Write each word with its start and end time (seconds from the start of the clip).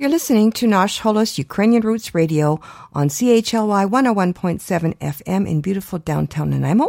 You're 0.00 0.16
listening 0.18 0.50
to 0.52 0.66
Nash 0.66 1.02
Holos 1.02 1.36
Ukrainian 1.46 1.82
Roots 1.82 2.14
Radio 2.14 2.58
on 2.94 3.06
CHLY 3.16 3.84
101.7 3.84 4.96
FM 5.16 5.42
in 5.46 5.60
beautiful 5.60 5.98
downtown 5.98 6.48
Nanaimo. 6.48 6.86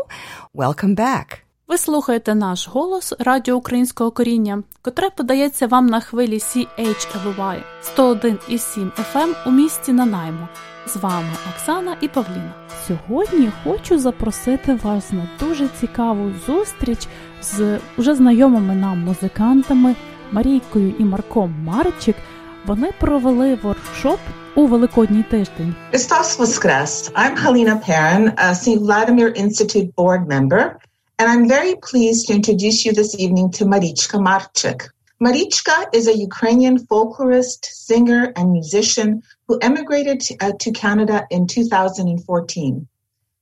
Welcome 0.55 0.95
back. 0.95 1.25
Ви 1.67 1.77
слухаєте 1.77 2.35
наш 2.35 2.67
голос 2.67 3.13
Радіо 3.19 3.55
Українського 3.55 4.11
коріння, 4.11 4.63
котре 4.81 5.09
подається 5.09 5.67
вам 5.67 5.87
на 5.87 5.99
хвилі 5.99 6.37
CHLY 6.37 7.61
101,7 7.97 8.91
FM 9.13 9.35
у 9.47 9.51
місті 9.51 9.93
Нанаймо. 9.93 10.49
З 10.87 10.95
вами 10.95 11.29
Оксана 11.49 11.97
і 12.01 12.07
Павліна. 12.07 12.53
Сьогодні 12.87 13.51
хочу 13.63 13.99
запросити 13.99 14.79
вас 14.83 15.11
на 15.11 15.29
дуже 15.39 15.67
цікаву 15.67 16.31
зустріч 16.47 17.07
з 17.41 17.79
уже 17.97 18.15
знайомими 18.15 18.75
нам 18.75 18.99
музикантами 18.99 19.95
Марійкою 20.31 20.93
і 20.99 21.03
Марком 21.03 21.55
Марчик. 21.63 22.15
Вони 22.66 22.90
провели 23.00 23.54
воркшоп 23.54 24.20
у 24.54 24.66
Великодній 24.66 25.22
тиждень. 25.30 25.74
Christos 25.92 26.38
Voskres. 26.38 27.12
I'm 27.12 27.36
Helena 27.44 27.76
Perrin, 27.88 28.32
a 28.36 28.54
St. 28.54 28.80
Vladimir 28.80 29.28
Institute 29.44 29.88
board 29.96 30.22
member, 30.28 30.64
and 31.18 31.26
I'm 31.32 31.48
very 31.48 31.74
pleased 31.88 32.22
to 32.26 32.34
introduce 32.34 32.78
you 32.86 32.92
this 32.92 33.12
evening 33.24 33.48
to 33.58 33.62
Marichka 33.72 34.18
Marchik. 34.28 34.80
Marichka 35.24 35.76
is 35.98 36.04
a 36.08 36.16
Ukrainian 36.28 36.76
folklorist, 36.88 37.60
singer, 37.88 38.22
and 38.36 38.46
musician 38.52 39.08
who 39.46 39.54
emigrated 39.70 40.18
to, 40.26 40.32
uh, 40.44 40.52
to 40.62 40.70
Canada 40.72 41.16
in 41.30 41.46
2014. 41.46 42.86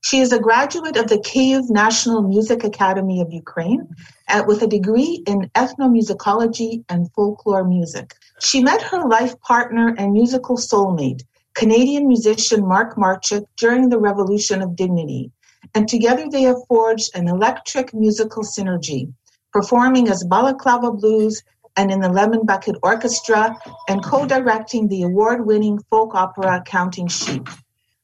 She 0.01 0.19
is 0.19 0.31
a 0.31 0.39
graduate 0.39 0.95
of 0.95 1.07
the 1.07 1.17
Kyiv 1.17 1.69
National 1.69 2.21
Music 2.21 2.63
Academy 2.63 3.19
of 3.19 3.33
Ukraine 3.33 3.87
uh, 4.29 4.43
with 4.47 4.61
a 4.61 4.67
degree 4.67 5.23
in 5.27 5.51
ethnomusicology 5.55 6.85
and 6.87 7.11
folklore 7.13 7.65
music. 7.65 8.15
She 8.39 8.63
met 8.63 8.81
her 8.81 9.05
life 9.07 9.39
partner 9.41 9.93
and 9.97 10.13
musical 10.13 10.55
soulmate, 10.55 11.23
Canadian 11.53 12.07
musician 12.07 12.65
Mark 12.65 12.95
Marchuk, 12.95 13.45
during 13.57 13.89
the 13.89 13.99
Revolution 13.99 14.61
of 14.61 14.77
Dignity, 14.77 15.31
and 15.75 15.87
together 15.87 16.29
they 16.29 16.43
have 16.43 16.65
forged 16.69 17.11
an 17.13 17.27
electric 17.27 17.93
musical 17.93 18.43
synergy, 18.43 19.11
performing 19.51 20.07
as 20.07 20.23
Balaclava 20.23 20.93
Blues 20.93 21.43
and 21.75 21.91
in 21.91 21.99
the 21.99 22.09
Lemon 22.09 22.45
Bucket 22.45 22.77
Orchestra, 22.83 23.57
and 23.89 24.03
co-directing 24.03 24.87
the 24.87 25.03
award-winning 25.03 25.79
folk 25.89 26.15
opera 26.15 26.63
Counting 26.65 27.07
Sheep. 27.07 27.47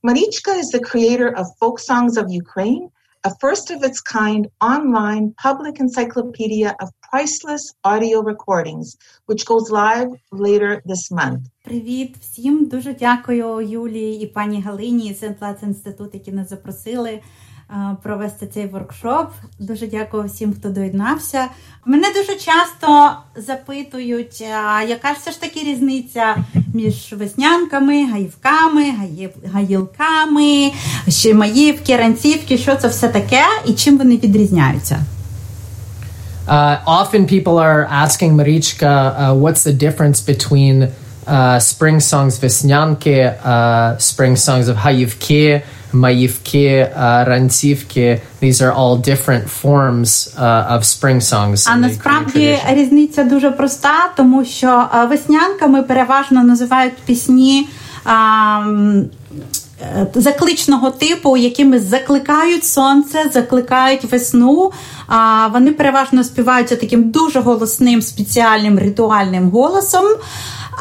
Marichka 0.07 0.59
is 0.59 0.71
the 0.71 0.81
creator 0.81 1.29
of 1.41 1.47
Folk 1.61 1.79
Songs 1.79 2.17
of 2.17 2.27
Ukraine, 2.31 2.91
a 3.25 3.31
first 3.41 3.71
of 3.71 3.83
its 3.83 4.01
kind 4.01 4.49
online 4.61 5.35
public 5.47 5.79
encyclopedia 5.79 6.75
of 6.81 6.89
priceless 7.11 7.75
audio 7.85 8.23
recordings, 8.23 8.97
which 9.27 9.45
goes 9.45 9.71
live 9.71 10.11
later 10.33 10.83
this 10.87 11.11
month. 11.11 11.41
Привіт 11.63 12.17
всім! 12.21 12.67
Дуже 12.67 12.95
дякую 12.95 13.61
Юлії 13.61 14.23
і 14.23 14.27
пані 14.27 14.63
Галині 14.63 15.09
і 15.09 15.15
Сентлац 15.15 15.63
інститут, 15.63 16.15
які 16.15 16.33
нас 16.33 16.49
запросили 16.49 17.11
е, 17.11 17.23
Провести 18.04 18.48
цей 18.54 18.68
воркшоп. 18.68 19.30
Дуже 19.60 19.88
дякую 19.88 20.24
всім, 20.24 20.54
хто 20.54 20.70
доєднався. 20.70 21.46
Мене 21.86 22.08
дуже 22.16 22.36
часто 22.40 23.12
запитують, 23.36 24.42
яка 24.88 25.08
ж 25.08 25.16
все 25.22 25.32
ж 25.32 25.42
таки 25.42 25.60
різниця 25.60 26.36
між 26.74 27.14
веснянками, 27.14 28.06
гаївками, 28.12 28.84
гаїв- 28.84 29.50
гаїлками, 29.54 30.72
шимаївки, 31.10 31.98
ранцівки, 31.98 32.58
що 32.58 32.76
це 32.76 32.88
все 32.88 33.08
таке 33.08 33.44
і 33.66 33.74
чим 33.74 33.98
вони 33.98 34.18
відрізняються? 34.18 35.00
Uh, 36.48 36.78
often 36.86 37.26
people 37.26 37.58
are 37.58 37.88
asking 38.04 38.32
Marichka, 38.36 38.94
uh, 39.18 39.34
what's 39.34 39.64
the 39.64 39.74
difference 39.74 40.22
between 40.22 40.76
uh, 41.28 41.60
spring 41.60 42.00
songs 42.00 42.38
Vesnyanke, 42.44 43.18
spring 43.98 44.36
songs 44.36 44.68
of 44.68 44.76
Hayivke, 44.86 45.62
Mayivke, 45.96 46.92
uh, 46.94 47.26
Rantsivke. 47.30 48.22
These 48.40 48.62
are 48.62 48.72
all 48.72 48.98
different 48.98 49.46
forms 49.62 50.36
uh, 50.38 50.76
of 50.76 50.84
spring 50.84 51.22
songs. 51.22 51.68
А 51.72 51.76
насправді 51.76 52.60
різниця 52.70 53.24
дуже 53.24 53.52
проста, 53.52 54.12
тому 54.18 54.46
що 54.46 54.84
е, 54.96 55.06
веснянками 55.06 55.84
переважно 55.84 56.44
називають 56.44 56.94
пісні. 57.06 57.68
е, 58.08 58.12
Закличного 60.16 60.92
типу, 60.92 61.38
якими 61.38 61.80
закликають 61.80 62.66
сонце, 62.66 63.30
закликають 63.34 64.12
весну. 64.12 64.72
А 65.08 65.48
вони 65.48 65.72
переважно 65.72 66.24
співаються 66.24 66.76
таким 66.76 67.10
дуже 67.12 67.40
голосним 67.40 68.02
спеціальним 68.02 68.80
ритуальним 68.80 69.50
голосом. 69.50 70.06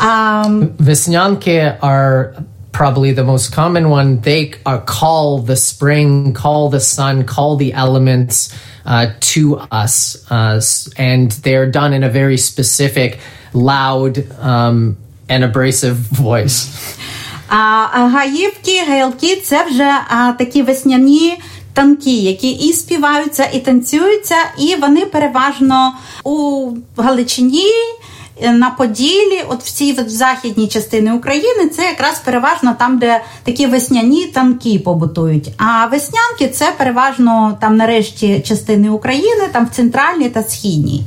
А, 0.06 0.44
Vesnyanke 0.81 1.81
are 1.81 2.26
probably 2.73 3.11
the 3.13 3.23
most 3.23 3.51
common 3.55 3.89
one. 3.89 4.22
They 4.22 4.53
are 4.66 4.81
call 5.00 5.39
the 5.39 5.55
spring, 5.55 6.33
call 6.33 6.69
the 6.69 6.79
sun, 6.79 7.23
call 7.25 7.55
the 7.57 7.73
elements 7.73 8.53
uh, 8.85 9.07
to 9.33 9.41
us, 9.72 9.94
uh, 10.31 10.57
s- 10.57 10.89
and 10.97 11.31
they're 11.44 11.69
done 11.72 11.94
in 11.94 12.03
a 12.03 12.09
very 12.09 12.38
specific, 12.38 13.19
loud, 13.53 14.13
um, 14.41 14.97
and 15.27 15.44
abrasive 15.44 15.97
voice. 16.11 16.67
А, 17.51 17.88
а 17.94 18.07
гаївки, 18.07 18.81
гайлки 18.89 19.35
це 19.35 19.66
вже 19.66 19.91
а, 20.09 20.31
такі 20.31 20.61
весняні 20.61 21.33
танки, 21.73 22.17
які 22.17 22.50
і 22.51 22.73
співаються, 22.73 23.44
і 23.53 23.59
танцюються, 23.59 24.35
і 24.59 24.75
вони 24.75 25.05
переважно 25.05 25.94
у 26.23 26.67
Галичині. 26.97 27.72
Е, 28.40 28.52
На 28.52 28.70
Поділі, 28.70 29.40
от 29.48 29.62
в 29.62 29.72
цій 29.72 29.96
от 29.98 30.10
західній 30.10 30.68
частині 30.68 31.12
України, 31.12 31.68
це 31.76 31.82
якраз 31.82 32.20
переважно 32.24 32.74
там, 32.78 32.98
де 32.98 33.20
такі 33.44 33.66
весняні 33.66 34.26
танки 34.26 34.78
побутують. 34.78 35.50
А 35.56 35.86
веснянки 35.86 36.48
це 36.48 36.72
переважно 36.78 37.58
там 37.60 37.76
нарешті 37.76 38.40
частини 38.40 38.90
України, 38.90 39.48
там 39.52 39.66
в 39.66 39.70
центральній 39.70 40.28
та 40.28 40.42
східній. 40.42 41.04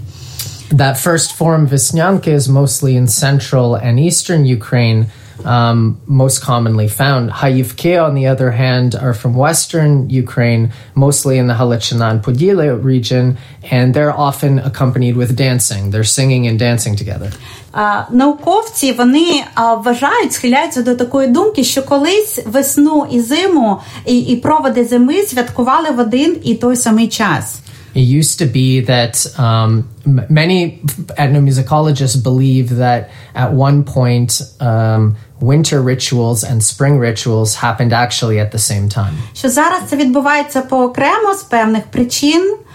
That 0.72 0.98
first 0.98 1.32
form, 1.40 1.70
Vesnyanka, 1.70 2.28
is 2.28 2.50
mostly 2.50 2.98
in 2.98 3.08
central 3.08 3.76
and 3.76 3.98
eastern 4.00 4.46
Ukraine, 4.46 5.06
um, 5.45 6.01
most 6.07 6.41
commonly 6.43 6.89
found. 6.89 7.31
Hayivke, 7.31 8.03
on 8.03 8.15
the 8.15 8.27
other 8.27 8.51
hand, 8.51 8.95
are 8.95 9.15
from 9.15 9.35
western 9.35 10.09
Ukraine, 10.11 10.73
mostly 10.95 11.39
in 11.39 11.47
the 11.47 11.55
Halachina 11.55 12.11
and 12.11 12.23
Podile 12.23 12.83
region, 12.83 13.39
and 13.71 13.95
they're 13.95 14.17
often 14.17 14.59
accompanied 14.59 15.17
with 15.17 15.37
dancing. 15.37 15.91
They're 15.91 16.05
singing 16.05 16.47
and 16.47 16.59
dancing 16.59 16.97
together. 16.97 17.31
А, 17.73 18.03
Науковці 18.11 18.93
вони 18.93 19.45
а, 19.55 19.75
вважають, 19.75 20.33
схиляються 20.33 20.83
до 20.83 20.95
такої 20.95 21.29
думки, 21.29 21.65
що 21.65 21.83
колись 21.83 22.41
весну 22.47 23.07
і 23.11 23.21
зиму 23.21 23.79
і, 24.07 24.19
і 24.19 24.37
проводи 24.37 24.85
зими 24.85 25.23
святкували 25.23 25.91
в 25.91 25.99
один 25.99 26.37
і 26.45 26.55
той 26.55 26.77
самий 26.77 27.09
час. 27.09 27.59
It 27.95 28.09
used 28.09 28.39
to 28.39 28.47
be 28.47 28.81
that 28.81 29.15
um, 29.39 29.85
m- 30.07 30.27
many 30.31 30.81
ethnomusicologists 31.19 32.17
believe 32.17 32.67
that 32.85 33.11
at 33.35 33.53
one 33.53 33.85
point 33.85 34.41
um, 34.61 35.17
winter 35.41 35.83
rituals 35.83 36.45
and 36.45 36.63
spring 36.63 36.99
rituals 36.99 37.57
happened 37.57 37.93
actually 37.93 38.39
at 38.39 38.51
the 38.53 38.59
same 38.59 38.89
time. 38.99 39.13
Що 39.35 39.49
зараз 39.49 39.81
це 39.91 39.97
відбувається 39.97 40.63
поокремо 40.63 41.35
з 41.35 41.43
певних 41.43 41.83
причин, 41.83 42.57
а, 42.57 42.66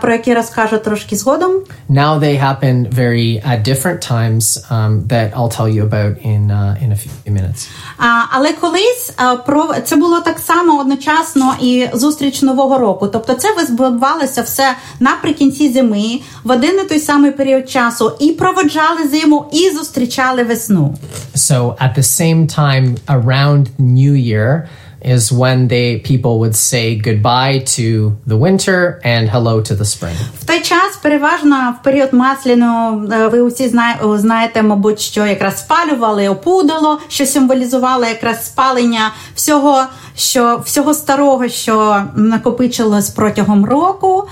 Про 0.00 0.12
які 0.12 0.34
розкажу 0.34 0.78
трошки 0.78 1.16
згодом. 1.16 1.52
Now 1.90 2.20
they 2.20 2.36
happen 2.36 2.94
very 2.94 3.42
at 3.50 3.62
different 3.68 4.00
times 4.12 4.58
um, 4.70 5.06
that 5.08 5.32
I'll 5.36 5.54
tell 5.58 5.68
you 5.68 5.82
about 5.90 6.12
in 6.32 6.50
uh, 6.50 6.84
in 6.84 6.92
a 6.92 6.96
few 6.96 7.32
minutes. 7.32 7.68
А, 7.98 8.24
але 8.30 8.52
колись 8.52 9.12
а, 9.16 9.36
про 9.36 9.74
це 9.84 9.96
було 9.96 10.20
так 10.20 10.38
само 10.38 10.80
одночасно 10.80 11.54
і 11.60 11.88
зустріч 11.94 12.42
нового 12.42 12.78
року. 12.78 13.08
Тобто, 13.08 13.34
це 13.34 13.48
відбувалося 13.62 14.42
все 14.42 14.74
наприкінці 15.00 15.72
зими, 15.72 16.20
в 16.44 16.50
один 16.50 16.80
і 16.84 16.88
той 16.88 16.98
самий 16.98 17.30
період 17.30 17.70
часу, 17.70 18.12
і 18.20 18.32
проводжали 18.32 19.08
зиму, 19.08 19.44
і 19.52 19.70
зустрічали 19.70 20.42
весну. 20.42 20.96
So 21.34 21.74
at 21.76 21.98
the 21.98 22.02
same 22.02 22.58
time 22.58 22.96
around 23.06 23.66
New 23.78 24.12
Year 24.12 24.62
is 25.05 25.31
when 25.31 25.67
they 25.67 25.97
people 26.11 26.39
would 26.39 26.55
say 26.55 26.95
goodbye 26.95 27.59
to 27.77 28.15
the 28.25 28.37
winter 28.37 29.01
and 29.03 29.29
hello 29.29 29.59
to 29.61 29.75
the 29.75 29.85
spring. 29.85 30.15
В 30.41 30.45
той 30.45 30.61
час 30.61 30.95
переважно 31.01 31.75
в 31.79 31.83
період 31.83 32.13
масляного 32.13 33.05
е, 33.13 33.27
ви 33.27 33.41
усі 33.41 33.67
знає- 33.69 33.95
о, 34.03 34.17
знаєте, 34.17 34.61
мабуть, 34.63 34.99
що 34.99 35.25
якраз 35.25 35.59
спалювали 35.59 36.29
опудало, 36.29 36.99
що 37.07 37.25
символізувало 37.25 38.05
якраз 38.05 38.45
спалення 38.45 39.11
всього, 39.35 39.83
що 40.15 40.61
всього 40.65 40.93
старого, 40.93 41.47
що 41.47 42.03
накопичилось 42.15 43.09
протягом 43.09 43.65
року. 43.65 44.27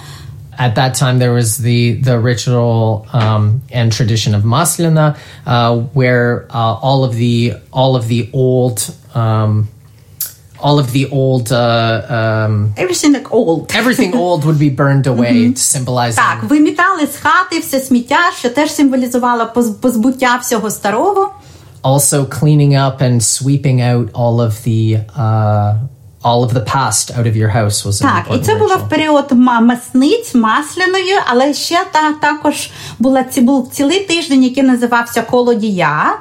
At 0.60 0.76
that 0.78 0.94
time, 1.04 1.18
there 1.18 1.34
was 1.42 1.50
the 1.68 2.04
the 2.10 2.18
ritual 2.32 3.06
um, 3.14 3.62
and 3.80 3.88
tradition 3.98 4.32
of 4.40 4.44
Maslina, 4.56 5.08
uh, 5.48 5.72
where 6.00 6.46
uh, 6.52 6.88
all 6.88 7.02
of 7.10 7.14
the 7.24 7.36
all 7.72 7.94
of 8.00 8.04
the 8.14 8.22
old 8.34 8.78
um, 9.16 9.68
all 10.63 10.79
of 10.79 10.87
the 10.93 11.07
old 11.11 11.47
uh, 11.53 11.59
um, 12.19 12.53
Everything 12.77 13.13
like 13.13 13.29
old. 13.31 13.73
everything 13.81 14.13
old 14.15 14.41
would 14.45 14.59
be 14.59 14.71
burned 14.83 15.07
away 15.07 15.53
to 15.53 15.59
symbolize 15.59 16.15
Так, 16.17 16.39
вимітали 16.43 17.07
з 17.07 17.17
хати 17.23 17.59
все 17.61 17.81
сміття, 17.81 18.19
що 18.39 18.51
теж 18.51 18.73
символізувало 18.73 19.45
поз- 19.55 19.71
позбуття 19.81 20.37
всього 20.43 20.71
старого. 20.71 21.31
also 21.83 22.25
cleaning 22.25 22.73
up 22.87 22.97
and 23.03 23.21
sweeping 23.21 23.79
out 23.93 24.07
all 24.13 24.37
of 24.47 24.53
the 24.67 25.01
uh, 25.19 25.75
all 26.29 26.41
of 26.47 26.53
the 26.59 26.65
past 26.75 27.05
out 27.19 27.27
of 27.31 27.35
your 27.37 27.51
house 27.57 27.87
was 27.87 28.03
Так, 28.03 28.25
і 28.37 28.39
це 28.39 28.55
було 28.55 28.77
в 28.77 28.89
період 28.89 29.25
ма- 29.33 29.61
масниць 29.61 30.35
масляної, 30.35 31.15
але 31.27 31.55
ще 31.55 31.85
та 31.93 32.13
також 32.13 32.71
була 32.99 33.25
ці 33.25 33.41
був 33.41 33.71
цілий 33.73 34.01
тиждень, 34.01 34.45
який 34.45 34.63
називався 34.63 35.23
колодія. 35.23 36.17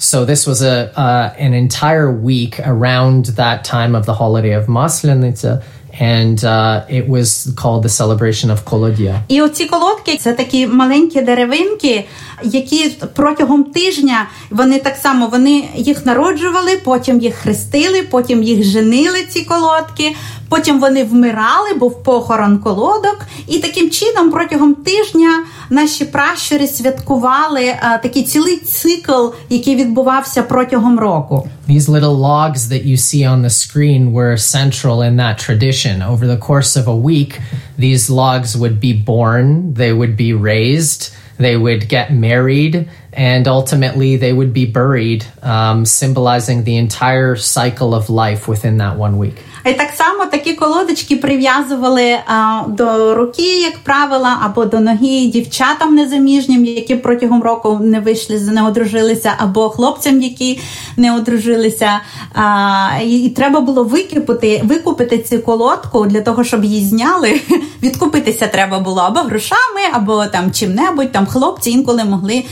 So 0.00 0.24
this 0.24 0.46
was 0.46 0.62
a 0.62 0.96
uh, 0.96 1.34
an 1.36 1.54
entire 1.54 2.08
week 2.08 2.60
around 2.60 3.24
that 3.34 3.64
time 3.64 3.96
of 3.96 4.06
the 4.06 4.14
holiday 4.14 4.52
of 4.52 4.66
Maslenitsa, 4.66 5.64
and 5.98 6.44
uh, 6.44 6.86
it 6.88 7.08
was 7.08 7.52
called 7.56 7.82
the 7.82 7.88
celebration 7.88 8.48
of 8.50 8.64
Kolodia. 8.64 9.20
І 9.28 9.42
оці 9.42 9.64
колодки 9.64 10.16
це 10.16 10.32
такі 10.32 10.66
маленькі 10.66 11.20
деревинки, 11.20 12.04
які 12.42 12.90
протягом 13.14 13.64
тижня 13.64 14.28
вони 14.50 14.78
так 14.78 14.96
само 14.96 15.26
вони 15.26 15.68
їх 15.74 16.06
народжували, 16.06 16.76
потім 16.84 17.20
їх 17.20 17.34
хрестили, 17.34 18.02
потім 18.02 18.42
їх 18.42 18.64
женили, 18.64 19.18
ці 19.28 19.44
колодки. 19.44 20.16
Потім 20.48 20.80
вони 20.80 21.04
вмирали, 21.04 21.74
був 21.78 22.02
похорон 22.02 22.58
колодок, 22.58 23.26
і 23.46 23.58
таким 23.58 23.90
чином 23.90 24.30
протягом 24.30 24.74
тижня 24.74 25.44
наші 25.70 26.04
пращури 26.04 26.66
святкували 26.66 27.74
а, 27.80 27.98
такий 27.98 28.22
цілий 28.22 28.56
цикл, 28.56 29.26
який 29.50 29.76
відбувався 29.76 30.42
протягом 30.42 30.98
року. 30.98 31.48
These 31.68 31.88
little 31.88 32.16
logs 32.16 32.68
that 32.72 32.86
you 32.86 32.96
see 32.96 33.24
on 33.32 33.42
the 33.42 33.50
screen 33.50 34.12
were 34.12 34.36
central 34.36 35.02
in 35.08 35.16
that 35.16 35.36
tradition. 35.46 35.94
Over 36.12 36.26
the 36.26 36.40
course 36.48 36.72
of 36.80 36.86
a 36.88 36.98
week, 37.10 37.32
these 37.78 38.02
logs 38.08 38.50
would 38.56 38.80
be 38.80 38.92
born, 39.12 39.74
they 39.74 39.92
would 39.92 40.16
be 40.16 40.32
raised, 40.32 41.00
they 41.38 41.56
would 41.64 41.82
get 41.96 42.06
married, 42.28 42.74
and 43.18 43.48
ultimately 43.48 44.16
they 44.16 44.32
would 44.32 44.52
be 44.52 44.64
buried, 44.64 45.26
um, 45.42 45.84
symbolizing 45.84 46.62
the 46.62 46.76
entire 46.76 47.34
cycle 47.34 47.92
of 47.92 48.08
life 48.08 48.46
within 48.46 48.78
that 48.78 48.96
one 48.96 49.18
week. 49.18 49.34
І 49.64 49.72
так 49.72 49.88
само 49.94 50.26
такі 50.26 50.52
колодочки 50.52 51.16
прив'язували 51.16 52.16
а, 52.26 52.62
до 52.68 53.14
руки, 53.14 53.60
як 53.60 53.78
правило, 53.78 54.28
або 54.40 54.64
до 54.64 54.80
ноги 54.80 55.26
дівчатам 55.26 55.94
незаміжнім, 55.94 56.64
які 56.64 56.94
протягом 56.94 57.42
року 57.42 57.78
не 57.82 58.00
вийшли, 58.00 58.40
не 58.40 58.62
одружилися, 58.62 59.32
або 59.38 59.70
хлопцям, 59.70 60.22
які 60.22 60.60
не 60.96 61.16
одружилися. 61.16 62.00
А, 62.34 62.88
і, 63.04 63.24
і 63.24 63.28
треба 63.28 63.60
було 63.60 63.84
викупити, 63.84 64.62
викупити 64.64 65.18
цю 65.18 65.38
колодку 65.38 66.06
для 66.06 66.20
того, 66.20 66.44
щоб 66.44 66.64
її 66.64 66.88
зняли. 66.88 67.40
Відкупитися 67.82 68.46
треба 68.46 68.78
було 68.78 69.00
або 69.00 69.20
грошами, 69.20 69.80
або 69.92 70.26
там 70.26 70.52
чим-небудь. 70.52 71.12
Там 71.12 71.26
хлопці 71.26 71.70
інколи 71.70 72.04
могли 72.04 72.44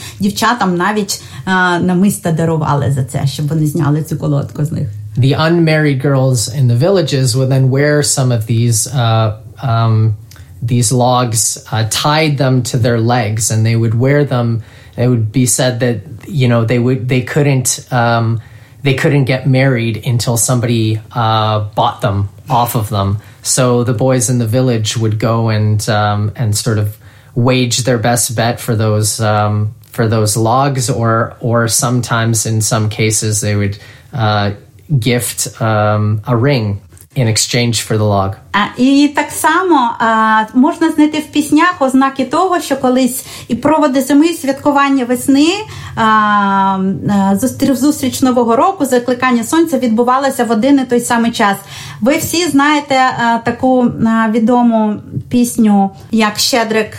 дівчатам 0.56 0.75
навіть 0.77 1.21
а, 1.45 1.80
намиста 1.80 2.31
дарували 2.31 2.92
за 2.92 3.03
це, 3.03 3.27
щоб 3.27 3.48
вони 3.48 3.68
зняли 3.68 4.03
цю 4.03 4.18
колодку 4.18 4.65
з 4.65 4.71
них. 4.71 4.88
the 5.18 5.33
unmarried 5.33 6.00
girls 6.00 6.48
in 6.59 6.68
the 6.68 6.75
villages 6.75 7.36
would 7.36 7.50
then 7.50 7.69
wear 7.69 8.01
some 8.01 8.31
of 8.31 8.45
these 8.45 8.88
uh, 8.88 9.42
um, 9.62 9.95
these 10.62 10.92
logs, 10.92 11.42
uh, 11.71 11.88
tied 11.89 12.38
them 12.38 12.63
to 12.63 12.77
their 12.77 13.00
legs, 13.00 13.51
and 13.51 13.65
they 13.65 13.75
would 13.75 13.95
wear 13.95 14.24
them. 14.24 14.63
It 14.95 15.07
would 15.07 15.31
be 15.31 15.45
said 15.45 15.80
that 15.80 15.98
you 16.27 16.48
know 16.48 16.65
they 16.65 16.80
would 16.80 17.09
they 17.09 17.24
couldn't 17.24 17.92
um, 17.92 18.42
they 18.83 18.94
couldn't 18.94 19.25
get 19.25 19.48
married 19.48 20.06
until 20.06 20.38
somebody 20.38 21.01
uh, 21.12 21.69
bought 21.75 22.01
them 22.01 22.30
off 22.50 22.75
of 22.75 22.89
them. 22.89 23.18
So 23.42 23.83
the 23.83 23.94
boys 23.94 24.30
in 24.30 24.38
the 24.38 24.48
village 24.48 24.95
would 24.98 25.19
go 25.19 25.50
and 25.50 25.88
um, 25.89 26.31
and 26.36 26.56
sort 26.56 26.77
of 26.77 26.98
wage 27.36 27.80
their 27.80 27.98
best 27.98 28.36
bet 28.36 28.59
for 28.59 28.75
those 28.75 29.19
um, 29.19 29.74
for 29.96 30.06
those 30.16 30.32
logs, 30.50 30.84
or 31.00 31.12
or 31.48 31.58
sometimes 31.84 32.37
in 32.50 32.56
some 32.72 32.87
cases 33.00 33.32
they 33.44 33.56
would 33.60 33.76
uh, 34.12 34.48
gift 35.08 35.38
um, 35.60 36.02
a 36.32 36.37
ring 36.48 36.66
in 37.20 37.26
exchange 37.28 37.76
for 37.87 37.96
the 37.96 38.04
log. 38.04 38.37
А, 38.52 38.58
І 38.76 39.12
так 39.16 39.31
само 39.31 39.90
а, 39.98 40.44
можна 40.54 40.90
знайти 40.90 41.19
в 41.19 41.26
піснях 41.26 41.75
ознаки 41.81 42.25
того, 42.25 42.60
що 42.60 42.76
колись 42.76 43.26
і 43.48 43.54
проводи 43.54 44.02
зими, 44.02 44.26
і 44.26 44.34
святкування 44.34 45.04
весни, 45.04 45.52
зустріч, 47.40 47.76
зустріч 47.76 48.22
нового 48.22 48.56
року, 48.56 48.84
закликання 48.84 49.44
сонця 49.44 49.78
відбувалося 49.78 50.44
в 50.44 50.50
один 50.50 50.81
і 50.81 50.84
той 50.84 51.00
самий 51.00 51.32
час. 51.32 51.56
Ви 52.00 52.16
всі 52.16 52.48
знаєте 52.48 53.00
таку 53.44 53.93
відому 54.31 54.94
пісню, 55.28 55.90
як 56.10 56.38
Щедрик, 56.38 56.98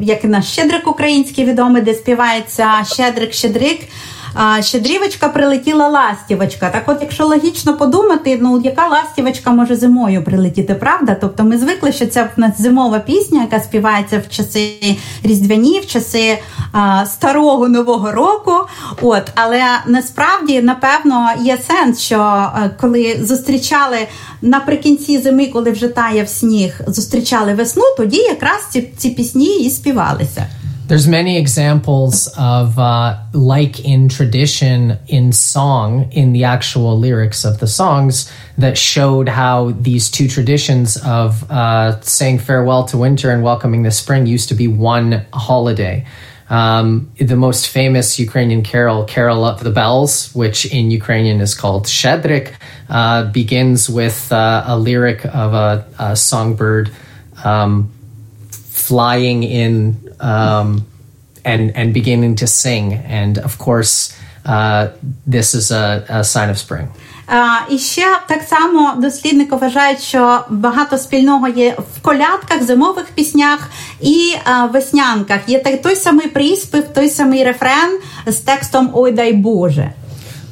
як 0.00 0.24
і 0.24 0.26
наш 0.26 0.44
Щедрик 0.44 0.86
український 0.86 1.44
відомий, 1.44 1.82
де 1.82 1.94
співається 1.94 2.68
Щедрик, 2.84 3.32
Щедрик. 3.32 3.80
А, 3.80 4.23
щедрівочка 4.60 5.28
прилетіла 5.28 5.88
ластівочка. 5.88 6.70
Так 6.70 6.82
от, 6.86 6.98
якщо 7.00 7.26
логічно 7.26 7.76
подумати, 7.76 8.38
ну 8.42 8.60
яка 8.64 8.88
ластівочка 8.88 9.50
може 9.50 9.76
зимою 9.76 10.24
прилетіти, 10.24 10.74
правда? 10.74 11.16
Тобто 11.20 11.44
ми 11.44 11.58
звикли, 11.58 11.92
що 11.92 12.06
це 12.06 12.30
в 12.36 12.40
нас 12.40 12.60
зимова 12.60 12.98
пісня, 12.98 13.40
яка 13.40 13.60
співається 13.60 14.22
в 14.28 14.34
часи 14.34 14.96
різдвяні, 15.22 15.80
в 15.80 15.86
часи 15.86 16.38
а, 16.72 17.06
старого 17.06 17.68
нового 17.68 18.12
року. 18.12 18.52
От, 19.02 19.22
але 19.34 19.62
насправді, 19.86 20.62
напевно, 20.62 21.28
є 21.40 21.58
сенс, 21.68 22.00
що 22.00 22.18
а, 22.18 22.70
коли 22.80 23.18
зустрічали 23.20 23.98
наприкінці 24.42 25.18
зими, 25.18 25.46
коли 25.46 25.70
вже 25.70 25.88
таяв 25.88 26.28
сніг, 26.28 26.80
зустрічали 26.86 27.54
весну, 27.54 27.82
тоді 27.96 28.18
якраз 28.18 28.66
ці, 28.70 28.90
ці 28.96 29.10
пісні 29.10 29.58
і 29.58 29.70
співалися. 29.70 30.46
There's 30.86 31.08
many 31.08 31.38
examples 31.38 32.28
of 32.36 32.78
uh, 32.78 33.18
like 33.32 33.82
in 33.86 34.10
tradition 34.10 34.98
in 35.08 35.32
song 35.32 36.12
in 36.12 36.34
the 36.34 36.44
actual 36.44 36.98
lyrics 36.98 37.46
of 37.46 37.58
the 37.58 37.66
songs 37.66 38.30
that 38.58 38.76
showed 38.76 39.30
how 39.30 39.70
these 39.70 40.10
two 40.10 40.28
traditions 40.28 40.98
of 40.98 41.50
uh, 41.50 42.02
saying 42.02 42.40
farewell 42.40 42.84
to 42.88 42.98
winter 42.98 43.30
and 43.30 43.42
welcoming 43.42 43.82
the 43.82 43.90
spring 43.90 44.26
used 44.26 44.50
to 44.50 44.54
be 44.54 44.68
one 44.68 45.24
holiday. 45.32 46.06
Um, 46.50 47.10
the 47.16 47.36
most 47.36 47.68
famous 47.68 48.18
Ukrainian 48.18 48.62
carol, 48.62 49.04
Carol 49.04 49.42
of 49.46 49.64
the 49.64 49.70
Bells, 49.70 50.34
which 50.34 50.66
in 50.66 50.90
Ukrainian 50.90 51.40
is 51.40 51.54
called 51.54 51.86
Shedrik, 51.86 52.52
uh, 52.90 53.24
begins 53.32 53.88
with 53.88 54.30
uh, 54.30 54.64
a 54.66 54.78
lyric 54.78 55.24
of 55.24 55.54
a, 55.54 55.86
a 55.98 56.14
songbird 56.14 56.90
um, 57.42 57.90
flying 58.50 59.42
in 59.44 60.03
um, 60.19 60.85
and 61.45 61.71
and 61.75 61.93
beginning 61.93 62.35
to 62.35 62.47
sing. 62.47 62.93
And 62.93 63.37
of 63.37 63.57
course, 63.57 64.13
uh, 64.45 64.89
this 65.27 65.53
is 65.53 65.71
a, 65.71 66.05
a 66.09 66.23
sign 66.23 66.49
of 66.49 66.57
spring. 66.57 66.87
А, 67.31 67.73
і 67.73 67.77
ще 67.77 68.05
так 68.27 68.41
само 68.43 68.93
дослідники 69.01 69.55
вважають, 69.55 70.01
що 70.01 70.39
багато 70.49 70.97
спільного 70.97 71.47
є 71.47 71.75
в 71.95 72.01
колядках, 72.01 72.63
зимових 72.63 73.05
піснях 73.05 73.69
і 74.01 74.33
а, 74.45 74.65
веснянках. 74.65 75.39
Є 75.47 75.59
той, 75.59 75.77
той 75.77 75.95
самий 75.95 76.27
приспів, 76.27 76.83
той 76.93 77.09
самий 77.09 77.43
рефрен 77.43 77.99
з 78.27 78.35
текстом 78.35 78.89
Ой 78.93 79.11
дай 79.11 79.33
Боже. 79.33 79.91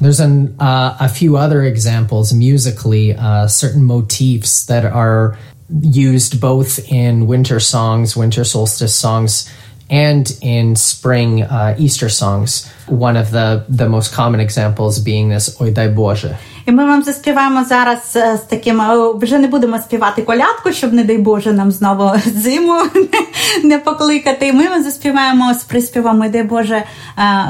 There's 0.02 0.20
an, 0.20 0.56
uh, 0.60 0.94
a 1.00 1.10
few 1.10 1.36
other 1.36 1.64
examples 1.64 2.32
musically, 2.32 3.16
uh, 3.18 3.48
certain 3.48 3.84
motifs 3.84 4.52
that 4.70 4.86
are 4.86 5.36
used 5.81 6.41
both 6.41 6.79
in 6.91 7.27
winter 7.27 7.61
songs, 7.61 8.17
winter 8.17 8.45
solstice 8.45 8.95
songs, 8.95 9.49
and 9.90 10.26
in 10.42 10.76
spring 10.76 11.44
uh, 11.44 11.76
Easter 11.78 12.10
songs. 12.10 12.68
One 12.88 13.16
of 13.16 13.32
the, 13.32 13.64
the 13.70 13.88
most 13.88 14.14
common 14.14 14.40
examples 14.40 15.00
being 15.00 15.30
this 15.30 15.62
Oi 15.62 15.72
Dai 15.72 15.96
Bože. 15.96 16.38
І 16.68 16.72
ми 16.72 16.86
вам 16.86 17.04
заспіваємо 17.04 17.66
зараз 17.66 18.14
е, 18.16 18.38
з 18.38 18.40
таким. 18.50 18.82
е, 18.82 19.14
Вже 19.22 19.40
не 19.40 19.48
будемо 19.48 19.80
співати 19.80 20.22
колядку, 20.22 20.72
щоб, 20.72 20.94
не 20.94 21.04
дай 21.04 21.18
Боже, 21.18 21.54
нам 21.54 21.72
знову 21.72 22.12
зиму 22.36 22.74
не, 22.96 23.70
не 23.70 23.78
покликати. 23.78 24.48
І 24.48 24.54
ми 24.54 24.68
вам 24.70 24.84
заспіваємо 24.84 25.54
з 25.54 25.64
приспівом, 25.64 26.22
«Ой, 26.22 26.30
дай 26.30 26.44
Боже, 26.44 26.76
е, 26.76 26.84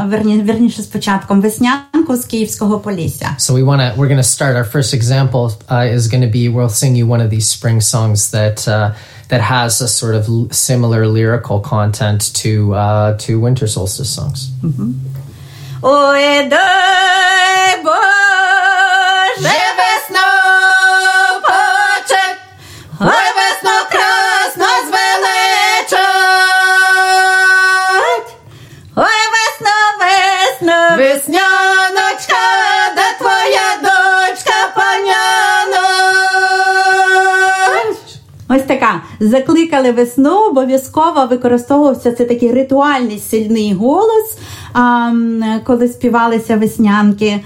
верні, 0.08 0.38
верніше 0.38 0.82
з 0.82 0.86
початком 0.86 1.42
веснянку 1.42 2.16
з 2.16 2.26
Київського 2.26 2.80
Полісся. 2.80 3.30
So 3.40 3.54
we 3.54 3.66
want 3.66 3.80
to. 3.80 3.96
We're 3.98 4.10
going 4.14 4.24
to 4.26 4.32
start. 4.38 4.56
Our 4.56 4.72
first 4.76 4.94
example 4.94 5.46
uh, 5.70 5.96
is 5.98 6.04
going 6.14 6.22
to 6.28 6.32
be. 6.38 6.44
We'll 6.56 6.76
sing 6.84 6.96
you 6.96 7.06
one 7.16 7.22
of 7.26 7.30
these 7.36 7.48
spring 7.58 7.82
songs 7.82 8.20
that 8.32 8.58
uh, 8.68 8.92
that 9.33 9.41
has 9.41 9.81
a 9.81 9.89
sort 9.89 10.15
of 10.15 10.29
similar 10.55 11.07
lyrical 11.07 11.59
content 11.59 12.35
to 12.35 12.75
uh, 12.75 13.17
to 13.17 13.41
winter 13.41 13.67
solstice 13.67 14.15
songs. 14.15 14.51
Ой, 15.83 16.49
закликали 39.23 39.93
весну, 39.93 40.49
обов'язково 40.49 41.27
використовувався 41.31 42.13
це 42.13 42.25
такий 42.25 42.53
ритуальний 42.53 43.23
сильний 43.31 43.75
голос, 43.75 44.37
коли 45.65 45.89
співалися 45.89 46.57
веснянки. 46.57 47.41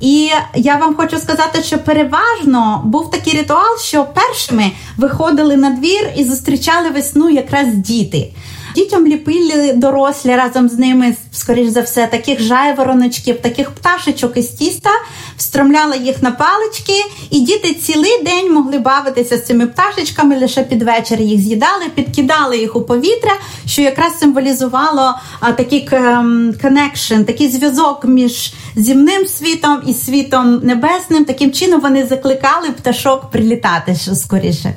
І 0.00 0.30
я 0.54 0.76
вам 0.76 0.94
хочу 0.94 1.18
сказати, 1.18 1.62
що 1.62 1.78
переважно 1.78 2.82
був 2.84 3.10
такий 3.10 3.38
ритуал, 3.38 3.78
що 3.78 4.06
першими 4.14 4.72
виходили 4.96 5.56
на 5.56 5.70
двір 5.70 6.10
і 6.16 6.24
зустрічали 6.24 6.90
весну 6.90 7.30
якраз 7.30 7.74
діти. 7.74 8.32
Дітям 8.74 9.06
ліпили 9.06 9.72
дорослі 9.72 10.36
разом 10.36 10.68
з 10.68 10.78
ними, 10.78 11.16
скоріш 11.32 11.68
за 11.68 11.80
все, 11.80 12.06
таких 12.06 12.42
жайвороночків, 12.42 13.40
таких 13.40 13.70
пташечок 13.70 14.36
із 14.36 14.48
тіста, 14.48 14.90
встромляли 15.36 15.96
їх 15.96 16.22
на 16.22 16.30
палички, 16.30 17.04
і 17.30 17.40
діти 17.40 17.74
цілий 17.74 18.22
день 18.22 18.52
могли 18.52 18.78
бавитися 18.78 19.36
з 19.36 19.46
цими 19.46 19.66
пташечками, 19.66 20.38
лише 20.38 20.62
під 20.62 20.82
вечір 20.82 21.20
їх 21.20 21.40
з'їдали, 21.40 21.84
підкидали 21.94 22.58
їх 22.58 22.76
у 22.76 22.82
повітря, 22.82 23.32
що 23.66 23.82
якраз 23.82 24.18
символізувало 24.18 25.14
такий 25.56 25.88
connection, 25.88 27.24
такий 27.24 27.48
зв'язок 27.50 28.04
між 28.04 28.52
земним 28.76 29.26
світом 29.26 29.82
і 29.86 29.94
світом 29.94 30.60
небесним. 30.62 31.24
Таким 31.24 31.52
чином 31.52 31.80
вони 31.80 32.06
закликали 32.06 32.70
пташок 32.70 33.30
прилітати 33.30 33.96
скоріше. 34.14 34.74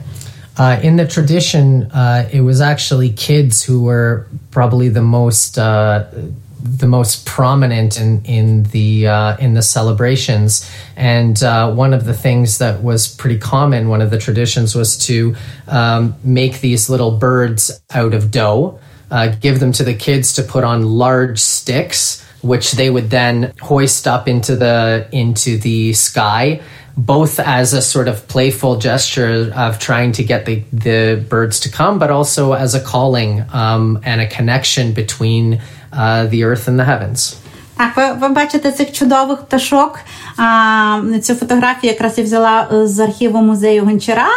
Uh, 0.57 0.79
in 0.81 0.95
the 0.95 1.07
tradition, 1.07 1.83
uh, 1.91 2.29
it 2.31 2.41
was 2.41 2.61
actually 2.61 3.09
kids 3.09 3.63
who 3.63 3.83
were 3.83 4.27
probably 4.51 4.87
the 4.87 5.01
most 5.01 5.57
uh, 5.57 6.07
the 6.63 6.87
most 6.87 7.25
prominent 7.25 7.99
in 7.99 8.23
in 8.23 8.63
the 8.63 9.07
uh, 9.07 9.37
in 9.37 9.53
the 9.53 9.61
celebrations. 9.61 10.69
And 10.95 11.41
uh, 11.43 11.73
one 11.73 11.93
of 11.93 12.05
the 12.05 12.13
things 12.13 12.59
that 12.59 12.81
was 12.81 13.13
pretty 13.13 13.37
common, 13.37 13.89
one 13.89 14.01
of 14.01 14.11
the 14.11 14.17
traditions, 14.17 14.75
was 14.75 14.97
to 15.07 15.35
um, 15.67 16.15
make 16.23 16.61
these 16.61 16.89
little 16.89 17.17
birds 17.17 17.81
out 17.91 18.13
of 18.13 18.31
dough, 18.31 18.79
give 19.41 19.59
them 19.59 19.73
to 19.73 19.83
the 19.83 19.93
kids 19.93 20.33
to 20.33 20.43
put 20.43 20.63
on 20.63 20.83
large 20.83 21.39
sticks, 21.39 22.25
which 22.41 22.71
they 22.71 22.89
would 22.89 23.09
then 23.09 23.53
hoist 23.61 24.07
up 24.07 24.29
into 24.29 24.55
the 24.55 25.05
into 25.11 25.57
the 25.57 25.91
sky 25.91 26.61
both 26.96 27.38
as 27.40 27.72
a 27.72 27.82
sort 27.82 28.08
of 28.08 28.26
playful 28.28 28.76
gesture 28.76 29.52
of 29.56 29.78
trying 29.78 30.12
to 30.12 30.22
get 30.22 30.44
the, 30.44 30.62
the 30.72 31.24
birds 31.28 31.60
to 31.60 31.68
come, 31.70 31.98
but 31.98 32.10
also 32.10 32.52
as 32.52 32.74
a 32.74 32.80
calling 32.80 33.44
um, 33.52 33.98
and 34.04 34.20
a 34.20 34.26
connection 34.26 34.92
between 34.92 35.60
uh, 35.92 36.26
the 36.26 36.44
earth 36.44 36.68
and 36.68 36.78
the 36.78 36.84
heavens. 36.84 37.36
Так, 37.76 37.96
ви, 37.96 38.12
ви 38.20 38.28
бачите 38.28 38.72
цих 38.72 38.92
чудових 38.92 39.38
пташок. 39.38 39.98
А, 40.36 41.00
Цю 41.22 41.34
фотографію 41.34 41.92
якраз 41.92 42.18
я 42.18 42.24
взяла 42.24 42.68
з 42.84 42.98
архіву 42.98 43.42
музею 43.42 43.84
Гончара. 43.84 44.28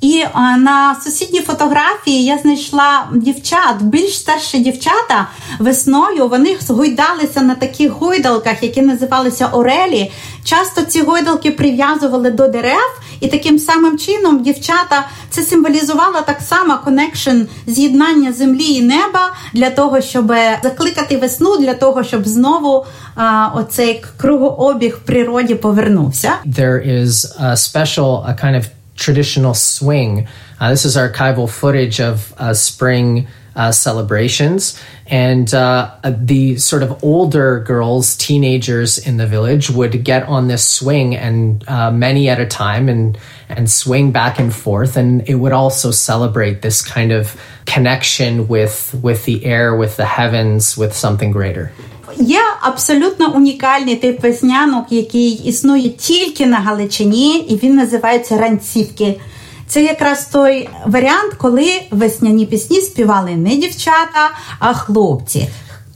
І 0.00 0.24
на 0.58 0.96
сусідній 1.04 1.40
фотографії 1.40 2.24
я 2.24 2.38
знайшла 2.38 3.08
дівчат, 3.14 3.82
більш 3.82 4.18
старші 4.18 4.58
дівчата 4.58 5.26
весною. 5.58 6.28
Вони 6.28 6.56
гойдалися 6.68 7.42
на 7.42 7.54
таких 7.54 7.92
гойдалках, 7.92 8.62
які 8.62 8.82
називалися 8.82 9.46
Орелі. 9.46 10.12
Часто 10.44 10.82
ці 10.82 11.02
гойдалки 11.02 11.50
прив'язували 11.50 12.30
до 12.30 12.48
дерев, 12.48 13.00
і 13.20 13.28
таким 13.28 13.58
самим 13.58 13.98
чином 13.98 14.42
дівчата 14.42 15.06
це 15.30 15.42
символізувало 15.42 16.20
так 16.26 16.40
само 16.40 16.78
connection 16.84 17.40
з'єднання 17.66 18.32
землі 18.32 18.64
і 18.64 18.82
неба 18.82 19.32
для 19.52 19.70
того, 19.70 20.00
щоб 20.00 20.32
закликати 20.62 21.16
весну, 21.16 21.56
для 21.56 21.74
того, 21.74 22.04
щоб 22.04 22.28
знову 22.28 22.86
а, 23.14 23.48
оцей 23.54 24.04
кругообіг 24.16 24.98
в 25.02 25.06
природі 25.06 25.54
повернувся. 25.54 26.32
There 26.46 27.02
is 27.02 27.40
a 27.40 27.56
special 27.56 28.24
a 28.28 28.34
kind 28.44 28.56
of 28.56 28.64
traditional 28.96 29.54
swing. 29.54 30.28
Uh, 30.60 30.70
this 30.70 30.84
is 30.84 30.96
archival 30.96 31.48
footage 31.48 32.00
of 32.00 32.34
uh, 32.38 32.54
spring 32.54 33.28
uh, 33.56 33.72
celebrations. 33.72 34.80
And 35.06 35.52
uh, 35.54 35.96
the 36.04 36.56
sort 36.56 36.82
of 36.82 37.02
older 37.02 37.60
girls, 37.60 38.16
teenagers 38.16 38.98
in 38.98 39.16
the 39.16 39.26
village, 39.26 39.70
would 39.70 40.04
get 40.04 40.24
on 40.24 40.48
this 40.48 40.68
swing 40.68 41.16
and 41.16 41.66
uh, 41.68 41.90
many 41.90 42.28
at 42.28 42.38
a 42.38 42.46
time 42.46 42.88
and, 42.88 43.18
and 43.48 43.70
swing 43.70 44.12
back 44.12 44.38
and 44.38 44.54
forth. 44.54 44.96
And 44.96 45.26
it 45.28 45.36
would 45.36 45.52
also 45.52 45.90
celebrate 45.90 46.62
this 46.62 46.82
kind 46.82 47.12
of 47.12 47.40
connection 47.64 48.46
with, 48.46 48.94
with 49.02 49.24
the 49.24 49.44
air, 49.44 49.74
with 49.74 49.96
the 49.96 50.06
heavens, 50.06 50.76
with 50.76 50.94
something 50.94 51.30
greater. 51.30 51.72
Є 52.18 52.40
абсолютно 52.60 53.36
унікальний 53.36 53.96
тип 53.96 54.22
веснянок, 54.22 54.86
який 54.90 55.30
існує 55.30 55.88
тільки 55.88 56.46
на 56.46 56.56
Галичині, 56.56 57.36
і 57.38 57.56
він 57.56 57.76
називається 57.76 58.36
ранцівки. 58.36 59.20
Це 59.66 59.84
якраз 59.84 60.26
той 60.26 60.68
варіант, 60.86 61.34
коли 61.38 61.68
весняні 61.90 62.46
пісні 62.46 62.80
співали 62.80 63.36
не 63.36 63.56
дівчата, 63.56 64.30
а 64.58 64.74
хлопці. 64.74 65.48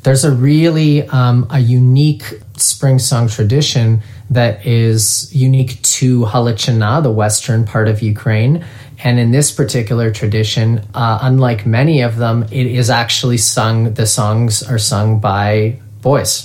There's 0.03 0.25
a 0.25 0.31
really 0.31 0.93
um, 1.11 1.47
a 1.51 1.61
unique 1.61 2.27
spring 2.57 2.99
song 2.99 3.29
tradition 3.29 4.01
that 4.31 4.55
is 4.67 5.31
unique 5.35 5.75
to 5.83 6.25
Halichina, 6.33 7.03
the 7.03 7.15
western 7.23 7.61
part 7.73 7.87
of 7.87 7.97
Ukraine. 8.03 8.65
And 9.05 9.19
in 9.19 9.31
this 9.31 9.51
particular 9.51 10.11
tradition, 10.21 10.69
uh, 10.95 11.19
unlike 11.23 11.67
many 11.67 12.03
of 12.03 12.17
them, 12.17 12.37
it 12.61 12.67
is 12.81 12.89
actually 12.91 13.39
sung, 13.39 13.95
the 13.95 14.07
songs 14.07 14.63
are 14.63 14.79
sung 14.79 15.21
by 15.21 15.79
boys. 16.05 16.45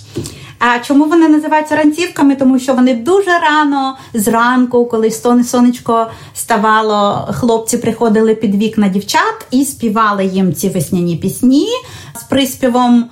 А 0.59 0.79
чому 0.79 1.05
вони 1.05 1.27
називаються 1.27 1.75
ранцівками? 1.75 2.35
Тому 2.35 2.59
що 2.59 2.73
вони 2.73 2.93
дуже 2.93 3.39
рано 3.39 3.97
зранку, 4.13 4.85
коли 4.85 5.11
сонечко 5.43 6.07
ставало, 6.33 7.27
хлопці 7.33 7.77
приходили 7.77 8.35
під 8.35 8.55
вікна 8.55 8.87
дівчат 8.87 9.47
і 9.51 9.65
співали 9.65 10.25
їм 10.25 10.53
ці 10.53 10.69
весняні 10.69 11.15
пісні 11.15 11.67
з 12.19 12.23
приспівом. 12.23 13.09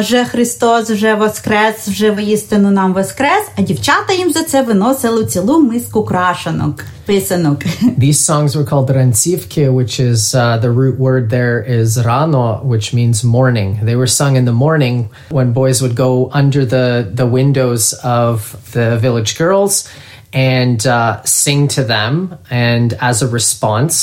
Вже 0.00 0.24
Христос 0.24 0.90
вже 0.90 1.14
воскрес, 1.14 1.88
вже 1.88 2.10
воістину 2.10 2.70
нам 2.70 2.94
воскрес, 2.94 3.46
а 3.56 3.62
дівчата 3.62 4.12
їм 4.12 4.32
за 4.32 4.42
це 4.42 4.62
виносили 4.62 5.24
цілу 5.24 5.62
миску 5.62 6.04
крашенок, 6.04 6.84
писанок. 7.06 7.58
These 7.98 8.20
songs 8.30 8.56
were 8.56 8.64
called 8.64 8.90
rantsivke, 8.90 9.72
which 9.72 10.00
is 10.00 10.34
uh, 10.34 10.58
the 10.64 10.70
root 10.70 10.98
word 10.98 11.30
there 11.30 11.58
is 11.78 11.88
rano, 11.96 12.60
which 12.64 12.92
means 12.92 13.24
morning. 13.24 13.68
They 13.84 13.96
were 13.96 14.12
sung 14.20 14.36
in 14.36 14.44
the 14.44 14.58
morning 14.66 14.94
when 15.30 15.52
boys 15.52 15.80
would 15.82 15.96
go 16.06 16.28
under 16.40 16.62
the, 16.74 16.86
the 17.20 17.28
windows 17.38 17.82
of 18.22 18.56
the 18.72 18.88
village 19.04 19.32
girls 19.38 19.88
and 20.32 20.80
uh, 20.86 21.22
sing 21.24 21.68
to 21.76 21.82
them. 21.84 22.12
And 22.50 22.88
as 23.00 23.22
a 23.22 23.28
response, 23.28 23.96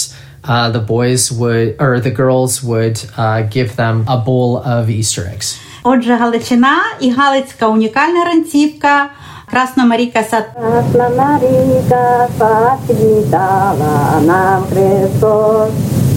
uh, 0.43 0.69
the 0.71 0.79
boys 0.79 1.31
would, 1.31 1.75
or 1.79 1.99
the 1.99 2.11
girls 2.11 2.63
would 2.63 2.97
uh, 3.17 3.41
give 3.43 3.75
them 3.75 4.05
a 4.07 4.17
bowl 4.17 4.57
of 4.57 4.89
Easter 4.89 5.23
eggs. 5.33 5.59
Отже, 5.83 6.15
Галичина 6.15 6.77
і 7.01 7.11
Галицька 7.11 7.67
унікальна 7.67 8.25
ранцівка. 8.25 9.09
Красна 9.51 9.85
Маріка 9.85 10.23
сад. 10.23 10.43
Красна 10.55 11.09
Маріка 11.09 12.27
сад 12.39 12.79
підвітала 12.87 14.21
нам 14.25 14.63
Христос. 14.63 15.69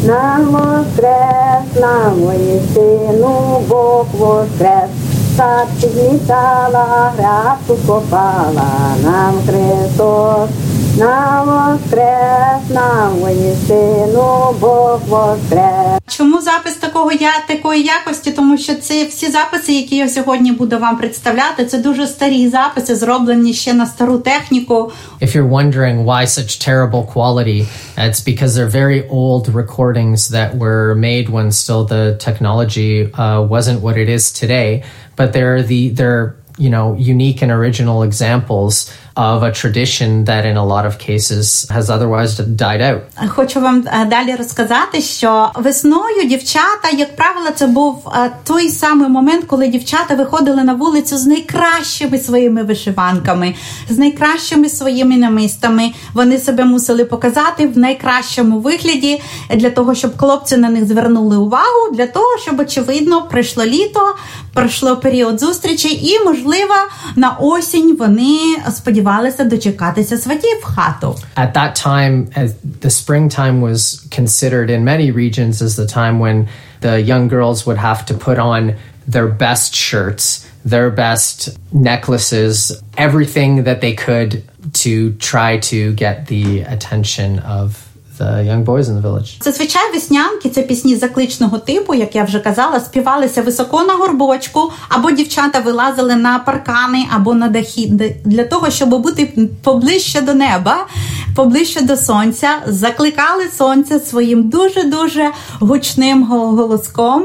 Нам 0.04 0.44
воскрес, 0.44 1.80
нам 1.80 2.12
воістину 2.14 3.62
Бог 3.68 4.06
воскрес. 4.12 4.90
Сад 5.36 5.66
підмітала, 5.80 7.12
грядку 7.18 7.74
копала 7.86 8.70
нам 9.04 9.34
Христос. 9.46 10.50
Нам 10.97 11.47
воскрес, 11.47 12.69
нам 12.69 13.15
воістину 13.15 14.55
Бог 14.59 15.01
воскрес. 15.07 15.99
Чому 16.07 16.41
запис 16.41 16.75
такого 16.75 17.11
я 17.11 17.31
такої 17.47 17.83
якості? 17.83 18.31
Тому 18.31 18.57
що 18.57 18.75
це 18.75 19.05
всі 19.05 19.31
записи, 19.31 19.73
які 19.73 19.95
я 19.95 20.09
сьогодні 20.09 20.51
буду 20.51 20.79
вам 20.79 20.97
представляти, 20.97 21.65
це 21.65 21.77
дуже 21.77 22.07
старі 22.07 22.49
записи, 22.49 22.95
зроблені 22.95 23.53
ще 23.53 23.73
на 23.73 23.85
стару 23.85 24.17
техніку. 24.17 24.91
If 25.21 25.35
you're 25.35 25.49
wondering 25.49 26.05
why 26.05 26.27
such 26.27 26.69
terrible 26.69 27.03
quality, 27.13 27.67
it's 27.97 28.21
because 28.27 28.55
they're 28.55 28.75
very 28.83 29.01
old 29.09 29.43
recordings 29.61 30.19
that 30.29 30.49
were 30.57 30.95
made 30.95 31.25
when 31.29 31.51
still 31.51 31.83
the 31.95 32.05
technology 32.27 32.93
uh, 33.13 33.41
wasn't 33.55 33.79
what 33.85 33.95
it 34.03 34.09
is 34.17 34.23
today. 34.41 34.83
But 35.17 35.27
they're 35.33 35.63
the 35.71 35.81
they're 35.97 36.27
you 36.65 36.69
know 36.69 36.87
unique 37.13 37.39
and 37.43 37.51
original 37.59 37.99
examples 38.09 38.73
of 39.15 39.43
a 39.43 39.51
tradition 39.51 40.25
that 40.25 40.45
in 40.45 40.57
a 40.57 40.65
lot 40.65 40.85
of 40.85 40.97
cases 40.97 41.67
has 41.69 41.89
otherwise 41.89 42.37
died 42.37 42.81
out. 42.81 43.01
Хочу 43.27 43.61
вам 43.61 43.81
далі 44.09 44.35
розказати, 44.35 45.01
що 45.01 45.51
весною 45.55 46.23
дівчата, 46.25 46.89
як 46.97 47.15
правило, 47.15 47.47
це 47.55 47.67
був 47.67 48.11
той 48.43 48.69
самий 48.69 49.09
момент, 49.09 49.45
коли 49.45 49.67
дівчата 49.67 50.15
виходили 50.15 50.63
на 50.63 50.73
вулицю 50.73 51.17
з 51.17 51.25
найкращими 51.25 52.17
своїми 52.17 52.63
вишиванками, 52.63 53.55
з 53.89 53.97
найкращими 53.97 54.69
своїми 54.69 55.17
намистами. 55.17 55.91
Вони 56.13 56.37
себе 56.37 56.65
мусили 56.65 57.05
показати 57.05 57.67
в 57.67 57.77
найкращому 57.77 58.59
вигляді 58.59 59.21
для 59.55 59.69
того, 59.69 59.95
щоб 59.95 60.17
хлопці 60.17 60.57
на 60.57 60.69
них 60.69 60.87
звернули 60.87 61.37
увагу, 61.37 61.91
для 61.93 62.07
того, 62.07 62.37
щоб 62.41 62.59
очевидно 62.59 63.21
прийшло 63.21 63.65
літо, 63.65 64.15
пройшло 64.52 64.96
період 64.96 65.40
зустрічей, 65.40 66.06
і 66.06 66.24
можливо 66.24 66.74
на 67.16 67.30
осінь 67.30 67.96
вони 67.96 68.38
сподівалися 68.70 68.98
сподівалися 69.08 69.44
дочекатися 69.44 70.18
сватів 70.18 70.58
в 70.62 70.64
хату. 70.64 71.16
At 71.36 71.52
that 71.52 71.86
time, 71.86 72.26
as 72.36 72.50
the 72.80 72.90
springtime 72.90 73.60
was 73.60 74.06
considered 74.10 74.70
in 74.70 74.84
many 74.84 75.10
regions 75.10 75.62
as 75.62 75.76
the 75.76 75.86
time 75.86 76.18
when 76.18 76.48
the 76.80 77.00
young 77.00 77.28
girls 77.28 77.66
would 77.66 77.78
have 77.78 78.04
to 78.06 78.14
put 78.14 78.38
on 78.38 78.76
their 79.14 79.28
best 79.46 79.70
shirts, 79.74 80.24
their 80.64 80.90
best 80.90 81.36
necklaces, 81.72 82.56
everything 82.96 83.64
that 83.64 83.80
they 83.80 83.94
could 83.94 84.42
to 84.84 85.12
try 85.32 85.58
to 85.72 85.78
get 86.04 86.16
the 86.26 86.44
attention 86.74 87.30
of 87.40 87.66
the 87.91 87.91
young 88.23 88.65
boys 88.65 88.83
in 88.83 89.01
the 89.01 89.01
village. 89.01 89.43
Зазвичай 89.43 89.93
веснянки 89.93 90.49
це 90.49 90.61
пісні 90.61 90.95
закличного 90.95 91.57
типу, 91.57 91.93
як 91.93 92.15
я 92.15 92.23
вже 92.23 92.39
казала, 92.39 92.79
співалися 92.79 93.41
високо 93.41 93.83
на 93.83 93.93
горбочку, 93.93 94.71
або 94.89 95.11
дівчата 95.11 95.59
вилазили 95.59 96.15
на 96.15 96.39
паркани 96.39 97.05
або 97.15 97.33
на 97.33 97.47
дахи 97.47 97.91
для 98.25 98.43
того, 98.43 98.69
щоб 98.69 98.89
бути 98.89 99.49
поближче 99.63 100.21
до 100.21 100.33
неба, 100.33 100.87
поближче 101.34 101.80
до 101.80 101.96
сонця, 101.96 102.48
закликали 102.66 103.44
сонце 103.58 104.00
своїм 104.00 104.48
дуже 104.48 104.84
дуже 104.84 105.30
гучним 105.60 106.24
го- 106.24 106.56
голоском. 106.56 107.24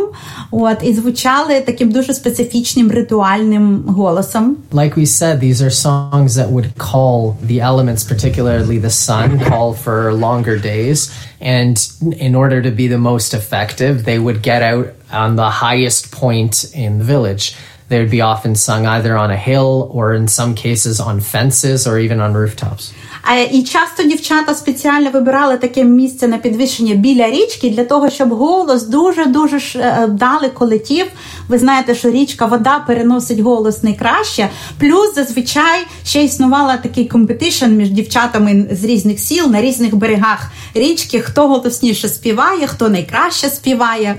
От 0.52 0.78
і 0.84 0.94
звучали 0.94 1.62
таким 1.62 1.92
дуже 1.92 2.14
специфічним 2.14 2.92
ритуальним 2.92 3.84
голосом. 3.88 4.56
Like 4.72 4.98
we 4.98 5.06
said, 5.06 5.40
these 5.40 5.62
are 5.62 5.72
songs 5.72 6.30
that 6.36 6.50
would 6.52 6.70
call 6.78 7.36
the 7.48 7.60
elements, 7.62 8.04
particularly 8.14 8.80
the 8.82 8.90
sun, 9.08 9.40
call 9.50 9.74
for 9.86 10.14
longer 10.14 10.58
days. 10.74 11.12
And 11.42 11.76
in 12.28 12.34
order 12.36 12.62
to 12.68 12.72
be 12.72 12.88
the 12.88 13.02
most 13.12 13.34
effective, 13.34 13.94
they 14.06 14.20
would 14.26 14.40
get 14.52 14.62
out 14.74 14.86
on 15.24 15.36
the 15.36 15.50
highest 15.66 16.12
point 16.22 16.54
in 16.86 16.92
the 17.00 17.04
village. 17.16 17.44
They 17.89 17.99
would 18.01 18.11
be 18.11 18.21
often 18.21 18.55
sung 18.55 18.87
either 18.87 19.17
on 19.17 19.31
a 19.31 19.37
hill 19.37 19.89
or 19.91 20.13
in 20.13 20.29
some 20.29 20.55
cases 20.55 21.01
on 21.01 21.21
fences 21.21 21.87
or 21.87 21.99
even 21.99 22.21
on 22.21 22.33
rooftops. 22.35 22.93
І 23.53 23.63
часто 23.63 24.03
дівчата 24.03 24.55
спеціально 24.55 25.11
вибирали 25.11 25.57
таке 25.57 25.85
місце 25.85 26.29
на 26.29 26.39
підвищення 26.39 26.95
біля 26.95 27.31
річки 27.31 27.71
для 27.71 27.85
того, 27.85 28.11
щоб 28.11 28.33
голос 28.33 28.87
дуже 28.87 29.27
дуже 29.27 29.61
далеко 30.09 30.67
летів. 30.67 31.07
Ви 31.49 31.59
знаєте, 31.59 31.95
що 31.95 32.11
річка 32.11 32.47
вода 32.47 32.85
переносить 32.87 33.41
голос 33.41 33.83
найкраще. 33.83 34.49
Плюс 34.79 35.15
зазвичай 35.15 35.87
ще 36.05 36.25
існувала 36.25 36.77
такий 36.77 37.05
компетишн 37.05 37.67
між 37.67 37.91
дівчатами 37.91 38.67
з 38.71 38.85
різних 38.85 39.19
сіл 39.19 39.51
на 39.51 39.61
різних 39.63 39.97
берегах 39.97 40.51
річки, 40.75 41.21
хто 41.21 41.49
голосніше 41.49 42.09
співає, 42.09 42.67
хто 42.67 42.89
найкраще 42.89 43.49
співає. 43.49 44.17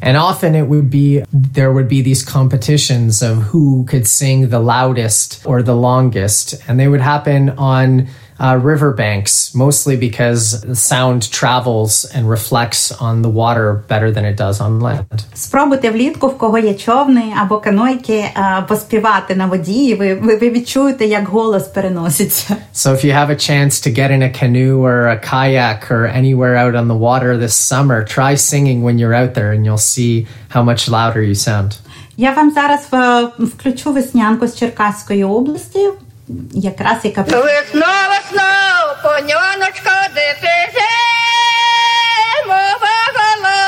And 0.00 0.16
often 0.16 0.54
it 0.54 0.68
would 0.68 0.90
be, 0.90 1.24
there 1.32 1.72
would 1.72 1.88
be 1.88 2.02
these 2.02 2.24
competitions 2.24 3.22
of 3.22 3.38
who 3.38 3.84
could 3.84 4.06
sing 4.06 4.48
the 4.48 4.60
loudest 4.60 5.44
or 5.44 5.62
the 5.62 5.74
longest. 5.74 6.54
And 6.68 6.78
they 6.78 6.88
would 6.88 7.00
happen 7.00 7.50
on 7.50 8.08
uh, 8.39 8.57
riverbanks, 8.57 9.53
mostly 9.53 9.95
because 9.95 10.61
the 10.61 10.75
sound 10.75 11.31
travels 11.31 12.05
and 12.05 12.29
reflects 12.29 12.91
on 12.91 13.21
the 13.21 13.29
water 13.29 13.83
better 13.87 14.11
than 14.11 14.25
it 14.25 14.35
does 14.35 14.59
on 14.59 14.79
land. 14.79 15.25
Спробуйте 15.33 15.91
влітку, 15.91 16.27
в 16.27 16.37
кого 16.37 16.57
є 16.57 16.73
човни 16.73 17.23
або 17.41 17.57
канойки, 17.57 18.13
е, 18.13 18.65
поспівати 18.67 19.35
на 19.35 19.45
воді. 19.45 19.85
і 19.85 19.95
Ви, 19.95 20.13
ви, 20.15 20.35
ви 20.35 20.49
відчуєте, 20.49 21.05
як 21.05 21.27
голос 21.27 21.63
переноситься. 21.63 22.55
So 22.73 22.91
if 22.91 23.05
you 23.05 23.13
have 23.13 23.29
a 23.29 23.35
chance 23.49 23.87
to 23.87 23.99
get 23.99 24.11
in 24.11 24.21
a 24.21 24.29
canoe 24.41 24.81
or 24.81 25.07
a 25.07 25.19
kayak 25.19 25.91
or 25.91 26.07
anywhere 26.07 26.55
out 26.55 26.75
on 26.75 26.87
the 26.87 26.97
water 26.97 27.37
this 27.37 27.55
summer, 27.55 28.03
try 28.03 28.35
singing 28.35 28.81
when 28.83 28.97
you're 28.97 29.15
out 29.23 29.33
there 29.33 29.51
and 29.51 29.65
you'll 29.65 29.87
see 29.97 30.27
how 30.49 30.63
much 30.63 30.89
louder 30.89 31.21
you 31.21 31.35
sound. 31.35 31.77
Я 32.17 32.33
вам 32.33 32.51
зараз 32.51 32.87
е, 32.93 33.27
включу 33.45 33.93
веснянку 33.93 34.47
з 34.47 34.55
Черкаської 34.55 35.23
області, 35.23 35.89
Якраз 36.52 37.04
яка 37.04 37.22
Весно, 37.22 37.86
весно, 38.10 38.48
поняночка, 39.02 40.08
дитина, 40.14 40.88
мова 42.46 42.96
гола. 43.16 43.58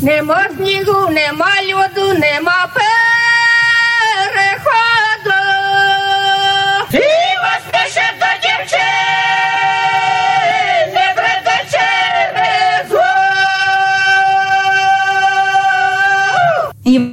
Нема 0.00 0.46
снігу, 0.56 1.08
нема 1.10 1.52
льоду, 1.62 2.18
нема 2.18 2.68
переходу. 2.74 3.19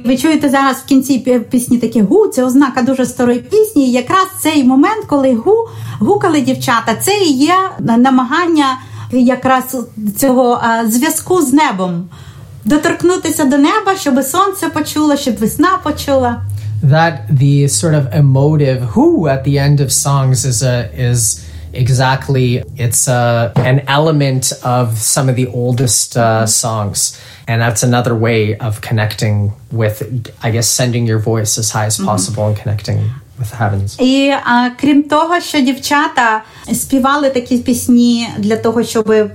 Ви 0.08 0.16
чуєте 0.16 0.48
зараз 0.50 0.76
в 0.76 0.84
кінці 0.84 1.12
пі- 1.26 1.40
пісні 1.40 1.78
таке 1.78 2.02
гу, 2.02 2.26
це 2.26 2.44
ознака 2.44 2.82
дуже 2.82 3.06
старої 3.06 3.38
пісні. 3.38 3.88
І 3.88 3.92
якраз 3.92 4.26
цей 4.40 4.64
момент, 4.64 5.04
коли 5.06 5.34
гу 5.34 5.54
гукали 6.00 6.40
дівчата, 6.40 6.94
це 7.02 7.12
і 7.18 7.32
є 7.32 7.54
намагання 7.98 8.66
якраз 9.12 9.76
цього 10.18 10.60
зв'язку 10.88 11.42
з 11.42 11.52
небом. 11.52 12.08
Доторкнутися 12.64 13.44
до 13.44 13.56
неба, 13.58 13.96
щоб 14.00 14.22
сонце 14.24 14.68
почуло, 14.68 15.16
щоб 15.16 15.36
весна 15.36 15.68
почула. 15.82 16.42
that 16.84 17.14
the 17.42 17.68
sort 17.68 17.94
of 18.00 18.04
emotive 18.22 18.80
who 18.94 19.06
at 19.34 19.42
the 19.48 19.54
end 19.66 19.78
of 19.80 19.90
songs 20.06 20.38
is 20.50 20.58
a 20.62 20.76
is 21.10 21.40
exactly 21.73 22.63
it's 22.77 23.07
a 23.07 23.51
an 23.55 23.79
element 23.87 24.43
of 24.63 24.97
some 24.97 25.27
of 25.31 25.35
the 25.35 25.47
oldest 25.47 26.15
uh, 26.17 26.45
songs 26.45 26.99
and 27.47 27.61
that's 27.61 27.83
another 27.83 28.13
way 28.27 28.55
of 28.67 28.73
connecting 28.81 29.51
with 29.71 29.97
i 30.43 30.51
guess 30.51 30.67
sending 30.67 31.03
your 31.11 31.19
voice 31.19 31.57
as 31.57 31.67
high 31.75 31.87
as 31.91 31.97
possible 32.09 32.43
and 32.49 32.57
connecting 32.63 32.99
with 33.39 33.49
the 33.51 33.57
heavens 33.57 33.97
І 33.99 34.29
а, 34.45 34.69
крім 34.81 35.03
того, 35.03 35.39
що 35.41 35.59
дівчата 35.61 36.41
співали 36.73 37.29
такі 37.29 37.57
пісні 37.57 38.27
для 38.37 38.55
того, 38.57 38.83
щоб 38.83 39.09
м, 39.11 39.31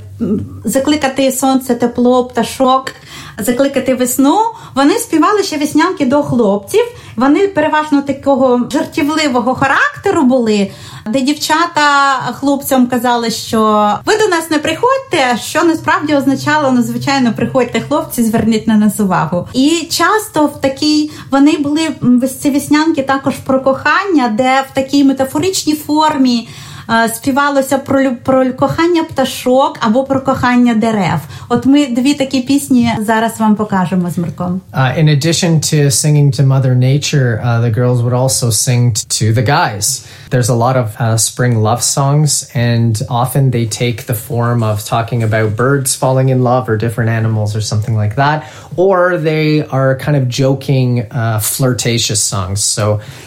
закликати 0.65 1.33
сонце, 1.33 1.75
тепло, 1.75 2.25
пташок, 2.25 2.93
закликати 3.38 3.96
весну, 3.96 4.38
вони 4.76 4.94
співали 4.94 5.44
ще 5.44 5.58
веснянки 5.58 6.06
до 6.06 6.24
хлопців. 6.24 6.84
Вони 7.16 7.48
переважно 7.48 8.02
такого 8.02 8.70
жартівливого 8.72 9.56
характеру 9.56 10.24
були, 10.24 10.72
де 11.06 11.22
дівчата 11.22 12.16
хлопцям 12.40 12.88
казали, 12.88 13.30
що 13.30 13.90
ви 14.06 14.18
до 14.18 14.28
нас 14.28 14.50
не 14.52 14.60
приходьте, 14.60 15.38
що 15.44 15.64
насправді 15.64 16.16
означало, 16.16 16.72
ну 16.72 16.84
звичайно, 16.84 17.34
приходьте 17.36 17.82
хлопці, 17.82 18.24
зверніть 18.24 18.68
на 18.68 18.78
нас 18.78 19.00
увагу. 19.00 19.48
І 19.54 19.88
часто 19.90 20.46
в 20.46 20.62
такій 20.62 21.12
вони 21.32 21.58
були 21.58 21.90
ці 22.42 22.52
веснянки 22.52 23.04
також 23.04 23.36
про 23.36 23.62
кохання, 23.62 24.28
де 24.28 24.66
в 24.72 24.76
такій 24.76 25.04
метафоричній 25.04 25.76
формі. 25.76 26.48
е, 27.05 27.09
Співалося 27.15 27.79
про 27.79 28.01
лю- 28.03 28.15
про 28.23 28.53
кохання 28.53 29.05
пташок 29.05 29.77
або 29.81 30.05
про 30.05 30.21
кохання 30.21 30.75
дерев. 30.75 31.21
От 31.49 31.67
ми 31.67 31.87
дві 31.87 32.15
такі 32.15 32.41
пісні 32.41 32.91
зараз 33.01 33.41
вам 33.41 33.55
покажемо 33.57 34.11
з 34.11 34.19
Мирком. 34.19 34.61
Uh, 34.75 34.99
in 35.05 35.09
addition 35.09 35.51
to 35.61 35.91
singing 35.91 36.31
to 36.41 36.43
Mother 36.47 36.75
Nature, 36.75 37.41
uh, 37.45 37.61
the 37.67 37.71
girls 37.81 37.99
would 38.03 38.13
also 38.23 38.51
sing 38.51 38.93
t- 38.93 39.03
to 39.19 39.33
the 39.39 39.43
guys. 39.57 39.87
There's 40.31 40.51
a 40.57 40.59
lot 40.67 40.77
of 40.83 40.87
uh, 41.01 41.17
spring 41.29 41.55
love 41.69 41.83
songs, 41.97 42.31
and 42.71 42.93
often 43.23 43.43
they 43.57 43.67
take 43.83 43.99
the 44.13 44.19
form 44.29 44.59
of 44.71 44.77
talking 44.95 45.21
about 45.29 45.49
birds 45.65 45.91
falling 46.03 46.29
in 46.35 46.39
love 46.51 46.65
or 46.71 46.77
different 46.87 47.11
animals 47.21 47.51
or 47.59 47.63
something 47.73 47.97
like 48.03 48.15
that, 48.23 48.39
or 48.85 48.99
they 49.31 49.47
are 49.79 49.91
kind 50.05 50.17
of 50.21 50.25
joking, 50.43 50.89
uh, 51.21 51.39
flirtatious 51.55 52.21
songs. 52.33 52.59
So 52.77 52.85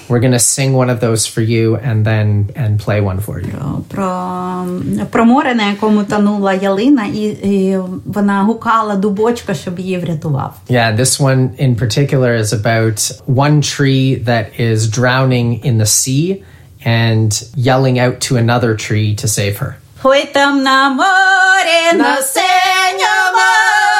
we're 0.09 0.23
gonna 0.25 0.45
sing 0.55 0.69
one 0.81 0.89
of 0.95 0.99
those 1.05 1.21
for 1.33 1.41
you, 1.53 1.65
and 1.89 1.97
then 2.09 2.27
and 2.63 2.71
play 2.85 2.99
one 3.11 3.19
for 3.27 3.37
you. 3.44 3.44
Про, 3.87 4.65
про 5.09 5.25
море, 5.25 5.55
на 5.55 5.69
якому 5.69 6.03
тонула 6.03 6.53
ялина, 6.53 7.05
і, 7.05 7.23
і 7.23 7.77
вона 8.05 8.43
гукала 8.43 8.95
дубочка, 8.95 9.53
щоб 9.53 9.79
її 9.79 9.97
врятував. 9.97 10.53
Yeah, 10.69 10.99
this 10.99 11.21
one 11.21 11.49
in 11.65 11.75
particular 11.75 12.35
is 12.35 12.53
about 12.53 13.21
one 13.27 13.61
tree 13.61 14.23
that 14.25 14.45
is 14.59 14.77
drowning 14.99 15.65
in 15.65 15.77
the 15.77 15.85
sea 15.85 16.43
and 16.85 17.43
yelling 17.55 17.99
out 17.99 18.15
to 18.27 18.37
another 18.37 18.75
tree 18.75 19.15
to 19.15 19.27
save 19.27 19.57
her. 19.57 19.75
Ой 20.03 20.25
там 20.33 20.63
на 20.63 20.89
морі, 20.89 21.97
на 21.97 22.21
синьому, 22.21 23.47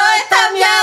ой 0.08 0.20
там 0.30 0.56
ялина 0.56 0.75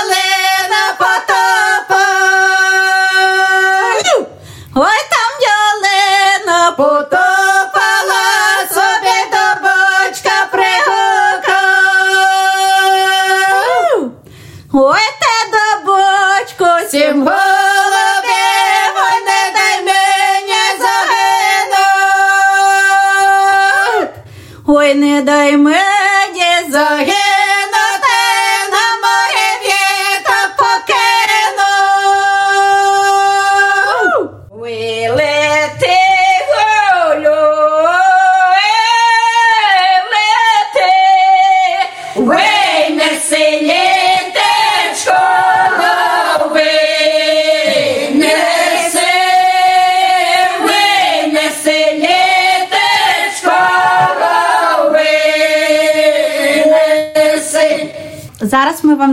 не 25.15 25.21
дай 25.21 25.57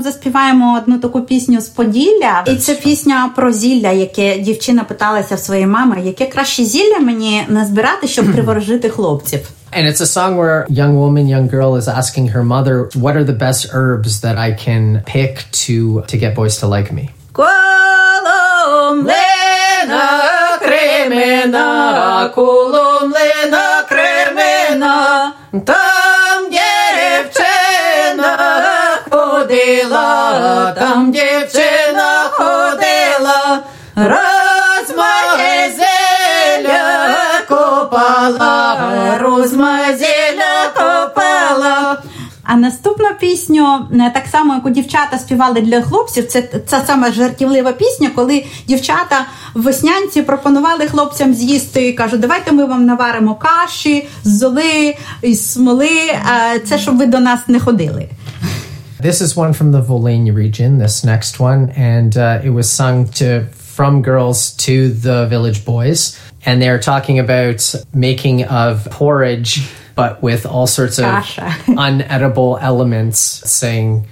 Заспіваємо 0.02 0.78
одну 0.82 0.98
таку 0.98 1.20
пісню 1.20 1.60
з 1.60 1.68
Поділля, 1.68 2.44
і 2.46 2.56
це 2.56 2.74
пісня 2.74 3.30
про 3.36 3.52
зілля, 3.52 3.90
яке 3.90 4.38
дівчина 4.38 4.84
питалася 4.84 5.34
в 5.34 5.38
своєї 5.38 5.66
мами, 5.66 5.96
яке 6.04 6.26
краще 6.26 6.64
зілля 6.64 6.98
мені 6.98 7.42
назбирати, 7.48 8.08
щоб 8.08 8.26
приворожити 8.32 8.88
хлопців. 8.88 9.40
And 9.78 9.86
it's 9.86 10.02
a 10.02 10.06
song 10.18 10.36
where 10.36 10.66
young 10.68 10.94
woman, 11.02 11.26
young 11.26 11.48
girl 11.48 11.76
is 11.80 11.88
asking 11.88 12.28
her 12.34 12.44
mother, 12.44 12.76
what 13.04 13.16
are 13.16 13.24
the 13.24 13.38
best 13.46 13.62
herbs 13.72 14.20
that 14.24 14.36
I 14.36 14.50
can 14.64 14.82
pick 15.14 15.32
to 15.62 15.74
to 16.10 16.14
get 16.22 16.34
boys 16.40 16.54
to 16.60 16.66
like 16.76 16.90
me? 16.98 17.04
Кремена, 22.30 23.84
кремена, 23.88 25.32
там 25.64 26.21
ходила, 29.62 30.72
там 30.78 31.12
дівчина 31.12 32.30
ходила, 32.30 33.62
розмазеля 33.96 34.22
копала, 37.48 39.18
розмазеля 39.20 40.72
копала. 40.74 42.02
А 42.44 42.56
наступну 42.56 43.06
пісню, 43.20 43.86
е, 43.92 44.10
так 44.14 44.24
само 44.32 44.54
як 44.54 44.66
у 44.66 44.70
дівчата 44.70 45.18
співали 45.18 45.60
для 45.60 45.82
хлопців, 45.82 46.26
це 46.26 46.42
ця 46.66 46.84
сама 46.86 47.12
жартівлива 47.12 47.72
пісня, 47.72 48.10
коли 48.14 48.44
дівчата 48.68 49.26
в 49.54 49.62
веснянці 49.62 50.22
пропонували 50.22 50.86
хлопцям 50.86 51.34
з'їсти 51.34 51.88
і 51.88 51.92
кажуть, 51.92 52.20
давайте 52.20 52.52
ми 52.52 52.64
вам 52.64 52.86
наваримо 52.86 53.34
каші 53.34 54.08
з 54.24 54.38
золи, 54.38 54.96
із 55.22 55.52
смоли, 55.52 55.88
е, 55.88 56.60
це 56.64 56.78
щоб 56.78 56.98
ви 56.98 57.06
до 57.06 57.20
нас 57.20 57.40
не 57.48 57.60
ходили. 57.60 58.08
This 59.02 59.20
is 59.20 59.34
one 59.34 59.52
from 59.52 59.72
the 59.72 59.82
Volane 59.82 60.32
region, 60.32 60.78
this 60.78 61.02
next 61.02 61.40
one, 61.40 61.70
and 61.70 62.16
uh, 62.16 62.40
it 62.44 62.50
was 62.50 62.70
sung 62.70 63.08
to 63.14 63.46
from 63.46 64.00
girls 64.00 64.52
to 64.58 64.90
the 64.90 65.26
village 65.26 65.64
boys, 65.64 66.16
and 66.46 66.62
they're 66.62 66.78
talking 66.78 67.18
about 67.18 67.74
making 67.92 68.44
of 68.44 68.84
porridge, 68.92 69.68
but 69.96 70.22
with 70.22 70.46
all 70.46 70.68
sorts 70.68 71.00
of 71.00 71.04
unedible 71.04 72.62
elements, 72.62 73.18
saying, 73.18 74.06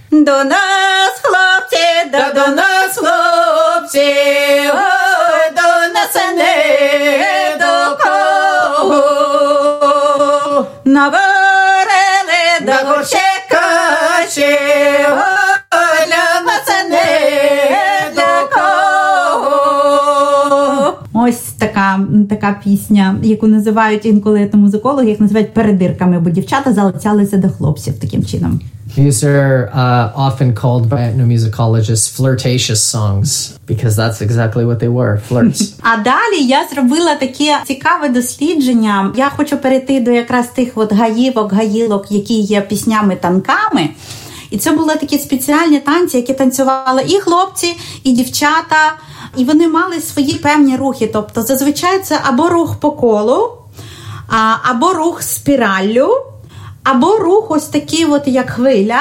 така, 22.51 22.61
пісня, 22.65 23.17
яку 23.23 23.47
називають 23.47 24.07
інколи 24.07 24.43
етномузикологи, 24.43 25.09
їх 25.09 25.21
називають 25.21 25.55
передирками, 25.55 26.21
бо 26.21 26.31
дівчата 26.31 26.73
залицялися 26.73 27.37
до 27.37 27.49
хлопців 27.49 27.95
таким 28.01 28.25
чином. 28.25 28.61
These 28.99 29.23
are 29.23 29.71
uh, 29.73 30.13
often 30.27 30.53
called 30.63 30.89
by 30.89 31.01
ethnomusicologists 31.11 32.09
flirtatious 32.19 32.81
songs 32.95 33.29
because 33.69 33.95
that's 34.01 34.21
exactly 34.21 34.65
what 34.65 34.79
they 34.81 34.93
were 34.99 35.21
flirts. 35.29 35.75
А 35.83 35.97
далі 35.97 36.47
я 36.47 36.67
зробила 36.73 37.15
таке 37.15 37.59
цікаве 37.67 38.09
дослідження. 38.09 39.13
Я 39.17 39.31
хочу 39.37 39.57
перейти 39.57 40.01
до 40.01 40.11
якраз 40.11 40.47
тих 40.47 40.69
от 40.75 40.93
гаївок, 40.93 41.53
гаїлок, 41.53 42.13
які 42.13 42.41
є 42.41 42.61
піснями-танками. 42.61 43.89
І 44.51 44.59
це 44.59 44.73
були 44.73 44.95
такі 44.97 45.19
спеціальні 45.19 45.81
танці, 45.81 46.17
які 46.17 46.35
танцювали 46.35 47.03
і 47.07 47.15
хлопці, 47.15 47.75
і 48.05 48.13
дівчата. 48.13 48.97
І 49.37 49.45
вони 49.45 49.69
мали 49.69 50.01
свої 50.01 50.35
певні 50.35 50.77
рухи. 50.77 51.11
Тобто, 51.13 51.43
зазвичай 51.43 51.99
це 52.03 52.21
або 52.25 52.49
рух 52.49 52.77
по 52.81 52.93
колу, 52.93 53.53
або 54.71 54.93
рух 54.93 55.23
спіраллю, 55.23 56.09
або 56.83 57.17
рух 57.17 57.51
ось 57.51 57.67
такий, 57.67 58.05
от 58.05 58.23
як 58.29 58.51
хвиля. 58.51 59.01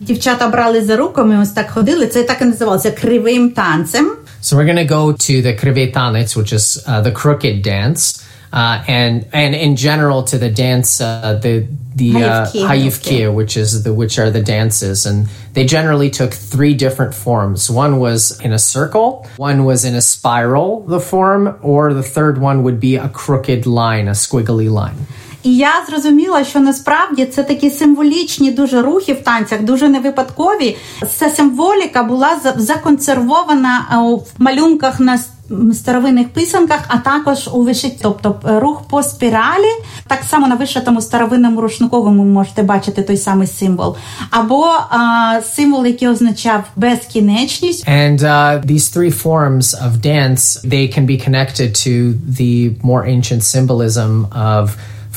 Дівчата 0.00 0.48
брали 0.48 0.82
за 0.82 0.96
руками, 0.96 1.38
ось 1.42 1.50
так 1.50 1.70
ходили. 1.70 2.06
Це 2.06 2.22
так 2.22 2.42
і 2.42 2.44
називалося 2.44 2.90
кривим 2.90 3.50
танцем. 3.50 4.12
So 4.42 4.56
we're 4.56 4.66
going 4.66 4.88
to 4.88 4.94
go 4.98 5.12
to 5.12 5.40
the 5.40 5.54
krive 5.54 5.92
tanets, 5.92 6.36
which 6.36 6.52
is 6.52 6.66
uh, 6.88 7.00
the 7.00 7.12
crooked 7.12 7.62
dance, 7.62 8.21
uh, 8.53 8.77
and 8.87 9.25
and 9.33 9.51
in 9.55 9.75
general 9.75 10.23
to 10.31 10.37
the 10.37 10.49
dance, 10.49 11.01
uh, 11.01 11.39
the 11.45 11.55
the 12.01 12.11
uh, 12.15 12.45
Hayivki. 12.45 12.67
hayivki, 12.69 13.33
which 13.39 13.57
is 13.57 13.69
the 13.83 13.93
which 14.01 14.15
are 14.19 14.31
the 14.31 14.41
dances, 14.55 15.05
and 15.05 15.27
they 15.55 15.65
generally 15.65 16.09
took 16.19 16.31
three 16.53 16.73
different 16.85 17.13
forms. 17.25 17.59
One 17.85 17.93
was 17.99 18.21
in 18.45 18.51
a 18.53 18.59
circle, 18.59 19.09
one 19.37 19.59
was 19.71 19.83
in 19.89 19.95
a 19.95 20.01
spiral, 20.01 20.69
the 20.95 20.99
form, 20.99 21.43
or 21.61 21.93
the 21.93 22.07
third 22.15 22.35
one 22.49 22.57
would 22.65 22.79
be 22.79 22.95
a 23.07 23.09
crooked 23.09 23.61
line, 23.65 24.07
a 24.07 24.15
squiggly 24.25 24.69
line. 24.81 24.97
І 25.43 25.57
я 25.57 25.71
зрозуміла, 25.89 26.43
що 26.45 26.59
насправді 26.59 27.25
це 27.25 27.43
такі 27.43 27.69
символічні 27.69 28.51
дуже 28.51 28.81
рухи 28.81 29.13
в 29.13 29.23
танцях, 29.23 29.61
дуже 29.63 29.89
не 29.89 29.99
випадкові. 29.99 30.77
Ця 31.17 31.29
символіка 31.29 32.03
була 32.03 32.29
за- 32.43 32.55
законсервована 32.57 33.85
е, 33.91 33.95
в 33.97 34.43
малюнках 34.43 34.99
на 34.99 35.13
с- 35.17 35.25
м, 35.27 35.30
старовинних 35.74 36.28
писанках, 36.28 36.80
а 36.88 36.98
також 36.98 37.48
у 37.52 37.62
вишитті. 37.62 37.98
Тобто 38.02 38.40
е, 38.48 38.60
рух 38.60 38.82
по 38.90 39.02
спіралі, 39.02 39.72
так 40.06 40.18
само 40.30 40.48
на 40.48 40.54
вишитому 40.54 41.00
старовинному 41.00 41.60
рушниковому 41.60 42.24
можете 42.24 42.62
бачити 42.62 43.02
той 43.02 43.16
самий 43.16 43.46
символ, 43.46 43.96
або 44.30 44.64
а, 44.64 45.40
символ, 45.54 45.86
який 45.86 46.08
означав 46.08 46.64
безкінечність. 46.76 47.88
And 47.88 48.20
uh, 48.20 48.66
these 48.66 48.96
three 48.96 49.22
forms 49.24 49.74
of 49.86 49.90
dance, 50.00 50.42
they 50.64 50.98
can 50.98 51.06
be 51.06 51.16
connected 51.28 51.74
to 51.86 52.14
the 52.40 52.74
more 52.82 53.04
ancient 53.06 53.42
symbolism 53.42 54.26
of 54.32 54.68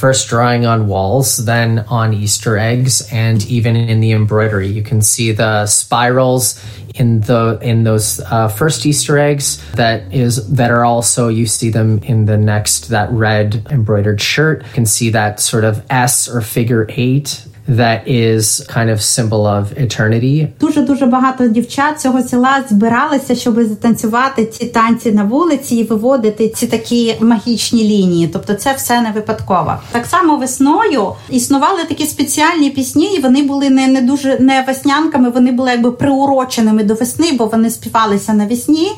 first 0.05 0.27
drawing 0.27 0.67
on 0.67 0.85
walls, 0.85 1.37
then 1.45 1.79
on 1.89 2.13
Easter 2.13 2.59
eggs, 2.59 3.11
and 3.11 3.43
even 3.47 3.75
in 3.75 4.01
the 4.01 4.11
embroidery. 4.11 4.67
You 4.67 4.83
can 4.83 5.01
see 5.01 5.31
the 5.31 5.65
spirals 5.65 6.63
in 6.93 7.21
the 7.21 7.57
in 7.63 7.85
those 7.85 8.19
uh, 8.19 8.47
first 8.47 8.85
Easter 8.85 9.17
eggs 9.17 9.59
that 9.71 10.13
is 10.13 10.47
that 10.57 10.69
are 10.69 10.85
also 10.85 11.27
you 11.27 11.47
see 11.47 11.71
them 11.71 11.97
in 12.03 12.25
the 12.25 12.37
next 12.37 12.89
that 12.89 13.09
red 13.09 13.65
embroidered 13.71 14.21
shirt. 14.21 14.63
You 14.67 14.73
can 14.73 14.85
see 14.85 15.09
that 15.09 15.39
sort 15.39 15.63
of 15.63 15.83
S 15.89 16.29
or 16.29 16.39
figure 16.41 16.85
eight 16.89 17.43
that 17.67 18.07
is 18.07 18.65
kind 18.67 18.89
of 18.89 19.01
symbol 19.01 19.45
of 19.45 19.65
eternity 19.77 20.47
Дуже 20.59 20.81
дуже 20.81 21.05
багато 21.05 21.47
дівчат 21.47 22.01
цього 22.01 22.21
села 22.21 22.63
збиралися, 22.69 23.35
щоб 23.35 23.63
затанцювати 23.63 24.45
ці 24.45 24.65
танці 24.65 25.11
на 25.11 25.23
вулиці 25.23 25.75
і 25.75 25.83
виводити 25.83 26.49
ці 26.49 26.67
такі 26.67 27.15
магічні 27.19 27.83
лінії. 27.83 28.27
Тобто, 28.27 28.53
це 28.53 28.73
все 28.73 29.01
не 29.01 29.11
випадково. 29.11 29.73
Так 29.91 30.05
само 30.05 30.37
весною 30.37 31.11
існували 31.29 31.83
такі 31.89 32.05
спеціальні 32.05 32.69
пісні, 32.69 33.15
і 33.15 33.21
вони 33.21 33.43
були 33.43 33.69
не, 33.69 33.87
не 33.87 34.01
дуже 34.01 34.39
не 34.39 34.63
веснянками, 34.67 35.29
вони 35.29 35.51
були 35.51 35.71
якби 35.71 35.91
приуроченими 35.91 36.83
до 36.83 36.93
весни, 36.93 37.31
бо 37.31 37.45
вони 37.45 37.69
співалися 37.69 38.33
навесні. 38.33 38.91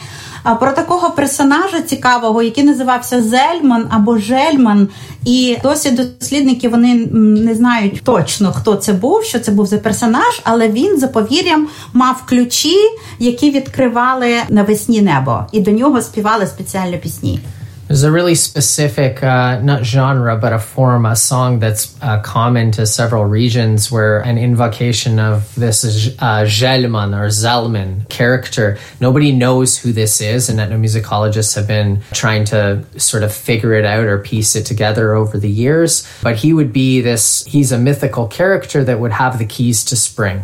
Про 0.60 0.71
такого 0.71 1.10
персонажа 1.10 1.82
цікавого, 1.82 2.41
який 2.41 2.63
називався 2.63 3.23
Зельман 3.23 3.88
або 3.89 4.17
Жельман, 4.17 4.88
і 5.26 5.58
досі 5.63 5.91
дослідники 5.91 6.69
вони 6.69 6.95
не 7.12 7.56
знають 7.56 8.02
точно, 8.04 8.54
хто 8.54 8.76
це 8.76 8.93
був, 8.93 9.23
що 9.23 9.39
це 9.39 9.52
був 9.52 9.65
за 9.65 9.78
персонаж, 9.78 10.41
але 10.43 10.67
він 10.69 11.00
за 11.00 11.08
повір'ям 11.08 11.67
мав 11.93 12.23
ключі, 12.26 12.76
які 13.19 13.52
відкривали 13.52 14.36
навесні 14.50 15.02
небо, 15.02 15.45
і 15.52 15.60
до 15.60 15.71
нього 15.71 16.02
співали 16.02 16.47
спеціальні 16.47 16.97
пісні. 16.97 17.39
There's 17.88 18.04
a 18.04 18.12
really 18.12 18.36
specific, 18.36 19.23
uh, 19.23 19.62
not 19.62 19.86
genre, 19.86 20.36
but 20.36 20.52
a 20.52 20.60
form, 20.60 21.06
a 21.06 21.15
song 21.15 21.60
that's 21.60 21.95
uh, 22.02 22.21
common 22.21 22.71
to 22.71 22.86
several 22.86 23.23
regions 23.23 23.89
where 23.89 24.19
an 24.19 24.38
invocation 24.38 25.19
of 25.19 25.56
this 25.56 25.86
uh, 26.19 26.43
Gelman 26.43 27.17
or 27.17 27.28
Zelman 27.28 28.08
character, 28.10 28.78
nobody 29.00 29.32
knows 29.32 29.78
who 29.78 29.93
this 29.93 30.19
is, 30.19 30.50
and 30.50 30.60
ethnomusicologists 30.60 31.56
have 31.56 31.65
been 31.65 32.02
trying 32.12 32.43
to 32.45 32.84
sort 32.97 33.23
of 33.23 33.34
figure 33.34 33.71
it 33.73 33.86
out 33.86 34.04
or 34.04 34.19
piece 34.19 34.58
it 34.58 34.65
together 34.65 35.13
over 35.13 35.38
the 35.38 35.50
years. 35.50 36.06
But 36.21 36.36
he 36.36 36.52
would 36.52 36.73
be 36.73 37.00
this, 37.00 37.45
he's 37.45 37.71
a 37.71 37.78
mythical 37.78 38.28
character 38.28 38.84
that 38.84 39.00
would 39.00 39.13
have 39.13 39.39
the 39.39 39.45
keys 39.45 39.86
to 39.86 39.95
spring. 39.95 40.43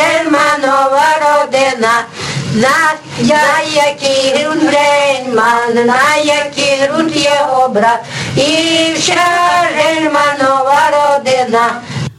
Жельманова 0.00 1.04
родина, 1.20 2.04
на, 2.54 2.94
на 3.28 3.60
який 3.74 4.44
грунт 4.44 4.62
Жельман, 4.62 5.86
на 5.86 6.16
який 6.24 6.88
грунт 6.88 7.16
його 7.16 7.68
брат, 7.68 8.00
і 8.36 8.92
вся 8.94 9.14
Жельманова 9.76 10.80
родина. 10.90 11.60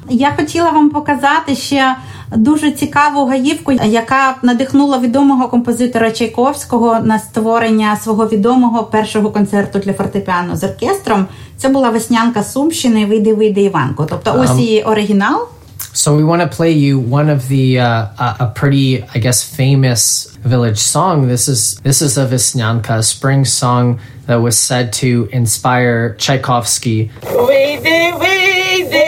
Я 0.10 0.34
хотіла 0.38 0.70
вам 0.70 0.90
показати 0.90 1.56
ще 1.56 1.96
дуже 2.36 2.72
цікаву 2.72 3.26
гаївку, 3.26 3.72
яка 3.72 4.36
надихнула 4.42 4.98
відомого 4.98 5.48
композитора 5.48 6.12
Чайковського 6.12 7.00
на 7.04 7.20
створення 7.20 7.98
свого 8.04 8.28
відомого 8.28 8.84
першого 8.84 9.32
концерту 9.32 9.80
для 9.80 9.94
фортепіано 9.94 10.56
з 10.56 10.64
оркестром. 10.64 11.28
Це 11.58 11.70
була 11.70 11.90
веснянка 11.90 12.44
Сумщини 12.44 13.06
Вийди, 13.06 13.34
вийди 13.34 13.62
Іванко. 13.62 14.08
Тобто, 14.10 14.36
ось 14.40 14.58
її 14.58 14.84
оригінал. 14.84 15.48
So 15.93 16.15
we 16.17 16.25
want 16.25 16.43
to 16.43 16.49
play 16.49 16.73
you 16.73 16.99
one 16.99 17.29
of 17.31 17.49
the 17.49 17.81
uh, 17.81 18.37
a 18.47 18.53
pretty, 18.55 19.03
I 19.15 19.19
guess, 19.19 19.43
famous 19.43 20.27
village 20.45 20.79
song. 20.79 21.27
This 21.29 21.49
is 21.49 21.77
this 21.83 22.03
is 22.03 22.19
a 22.19 22.27
Visnyanka, 22.27 22.99
a 22.99 23.03
spring 23.03 23.45
song 23.45 23.99
that 24.27 24.37
was 24.37 24.57
said 24.59 24.93
to 25.03 25.29
inspire 25.33 26.15
Tchaikovsky. 26.19 27.11
Вийди, 27.23 28.13
вийди, 28.21 29.07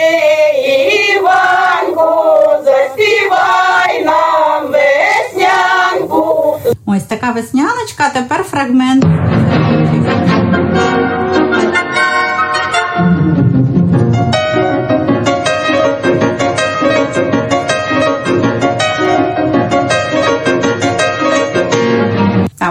Іванку, 1.15 2.09
заспівай 2.65 4.03
нам 4.05 4.71
веснянку. 4.71 6.59
Ось 6.85 7.03
така 7.03 7.31
весняночка. 7.31 8.03
а 8.05 8.09
Тепер 8.09 8.43
фрагмент. 8.43 9.05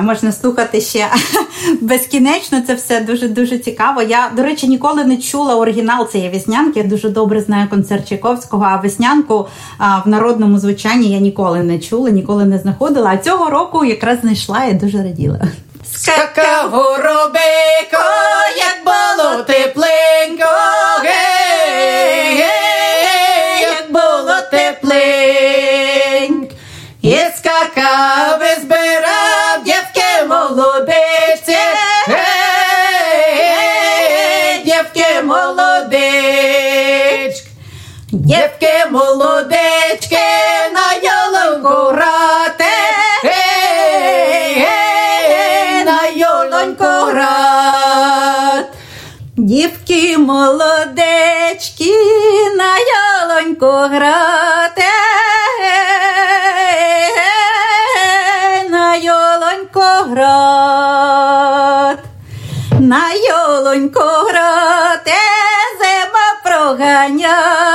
Можна 0.04 0.32
слухати 0.32 0.82
ще 0.82 1.08
безкінечно. 1.82 2.62
Це 2.68 2.74
все 2.74 3.00
дуже 3.00 3.28
дуже 3.28 3.58
цікаво. 3.58 4.02
Я, 4.02 4.32
до 4.36 4.44
речі, 4.44 4.68
ніколи 4.68 5.04
не 5.04 5.18
чула 5.18 5.56
оригінал 5.56 6.10
цієї 6.10 6.30
веснянки. 6.30 6.80
Я 6.80 6.86
дуже 6.86 7.10
добре 7.10 7.42
знаю 7.42 7.70
концерт 7.70 8.10
Чайковського, 8.10 8.66
а 8.70 8.76
веснянку 8.76 9.48
а, 9.78 10.00
в 10.06 10.08
народному 10.08 10.60
звучанні 10.60 11.12
я 11.12 11.20
ніколи 11.20 11.64
не 11.64 11.80
чула, 11.80 12.10
ніколи 12.10 12.46
не 12.46 12.60
знаходила. 12.60 13.10
А 13.10 13.18
цього 13.18 13.50
року 13.50 13.86
якраз 13.86 14.20
знайшла 14.20 14.64
і 14.66 14.74
дуже 14.74 14.98
раділа. 14.98 15.40
Скакав 15.96 16.72
горобейко, 16.72 18.04
як 18.58 18.78
було 18.86 19.44
тепленько, 19.44 20.50
гей, 21.04 22.36
гей, 22.36 22.73
Дівки 49.64 50.18
молодечки 50.18 51.94
на 52.58 52.78
ялоньку 52.78 53.72
грати, 53.96 54.84
на 58.70 58.96
йолоньку 58.96 60.12
грат, 60.12 62.00
на 62.80 63.14
йолонько 63.14 64.00
грати, 64.00 65.12
зима 65.80 66.28
проганяти, 66.44 67.73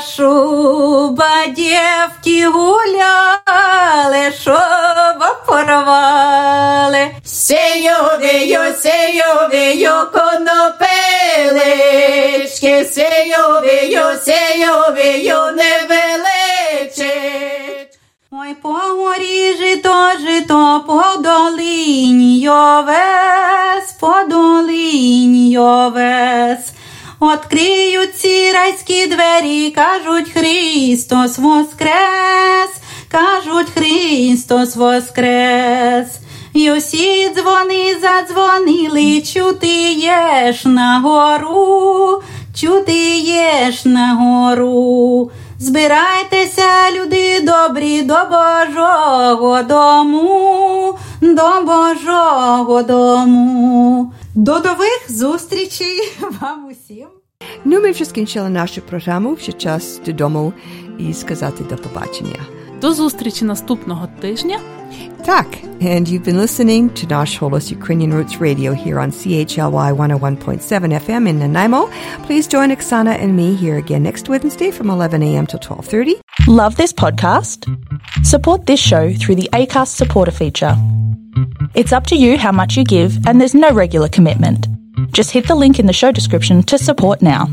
шуба, 0.00 1.46
дівки 1.46 2.46
гуляли, 2.48 4.32
шоба 4.44 5.36
порвали. 5.46 7.10
Сею-вію, 7.24 8.60
сею-вію, 8.82 9.92
конопелички, 10.12 10.84
сею-вію, 12.84 14.04
сею-вію, 14.24 15.52
невеличить. 15.52 16.20
Ой, 18.32 18.54
по 18.62 18.68
горі 18.68 19.56
жито, 19.56 20.10
жито, 20.20 20.84
по 20.86 21.22
долині 21.22 22.48
овес, 22.48 23.92
по 24.00 24.14
долині 24.28 25.58
овес. 25.58 26.58
Откриють 27.22 28.16
ці 28.16 28.52
райські 28.52 29.06
двері, 29.06 29.70
кажуть 29.70 30.30
Христос 30.34 31.38
воскрес, 31.38 32.70
кажуть 33.08 33.66
Христос 33.74 34.76
воскрес. 34.76 36.20
І 36.52 36.72
усі 36.72 37.28
дзвони 37.28 37.96
задзвонили, 38.02 39.20
чути 39.20 39.92
єш 39.92 40.64
на 40.64 41.00
гору, 41.00 42.22
чути 42.54 43.18
єш 43.18 43.84
на 43.84 44.14
гору. 44.14 45.30
Збирайтеся, 45.58 46.90
люди 47.00 47.40
добрі, 47.40 48.02
до 48.02 48.18
Божого 48.30 49.62
дому, 49.62 50.98
до 51.20 51.62
Божого 51.64 52.82
дому. 52.82 54.12
До 54.35 54.51
нових 54.59 55.05
зустрічей 55.09 55.99
вам 56.41 56.67
усім. 56.67 57.07
Ну, 57.65 57.81
ми 57.81 57.91
вже 57.91 58.05
скінчили 58.05 58.49
нашу 58.49 58.81
програму, 58.81 59.33
вже 59.33 59.51
час 59.51 60.01
додому 60.05 60.53
і 60.99 61.13
сказати 61.13 61.63
до 61.69 61.75
побачення. 61.75 62.39
До 62.81 62.93
зустрічі 62.93 63.45
наступного 63.45 64.07
тижня. 64.21 64.59
Tak, 65.25 65.47
and 65.81 66.07
you've 66.07 66.23
been 66.23 66.37
listening 66.37 66.83
to 66.89 67.07
Nash 67.07 67.39
Holos 67.39 67.71
Ukrainian 67.71 68.11
Roots 68.13 68.39
Radio 68.39 68.73
here 68.73 68.99
on 68.99 69.11
CHLY 69.19 69.89
101.7 69.91 70.99
FM 71.05 71.27
in 71.27 71.39
Nanaimo. 71.39 71.89
Please 72.27 72.45
join 72.47 72.69
Oksana 72.75 73.13
and 73.23 73.35
me 73.35 73.55
here 73.55 73.77
again 73.77 74.03
next 74.03 74.29
Wednesday 74.29 74.69
from 74.71 74.87
11 74.91 75.23
a.m. 75.23 75.47
till 75.47 75.59
12.30. 75.59 76.21
Love 76.47 76.75
this 76.77 76.93
podcast? 76.93 77.59
Support 78.23 78.67
this 78.67 78.79
show 78.79 79.13
through 79.13 79.35
the 79.41 79.49
ACAST 79.51 79.95
supporter 79.95 80.31
feature. 80.31 80.75
It's 81.74 81.92
up 81.92 82.06
to 82.06 82.16
you 82.16 82.36
how 82.36 82.52
much 82.52 82.76
you 82.76 82.84
give, 82.84 83.26
and 83.26 83.40
there's 83.40 83.54
no 83.54 83.72
regular 83.72 84.08
commitment. 84.08 84.66
Just 85.12 85.30
hit 85.30 85.46
the 85.46 85.54
link 85.54 85.78
in 85.78 85.86
the 85.86 85.92
show 85.92 86.12
description 86.12 86.62
to 86.64 86.78
support 86.78 87.22
now. 87.22 87.48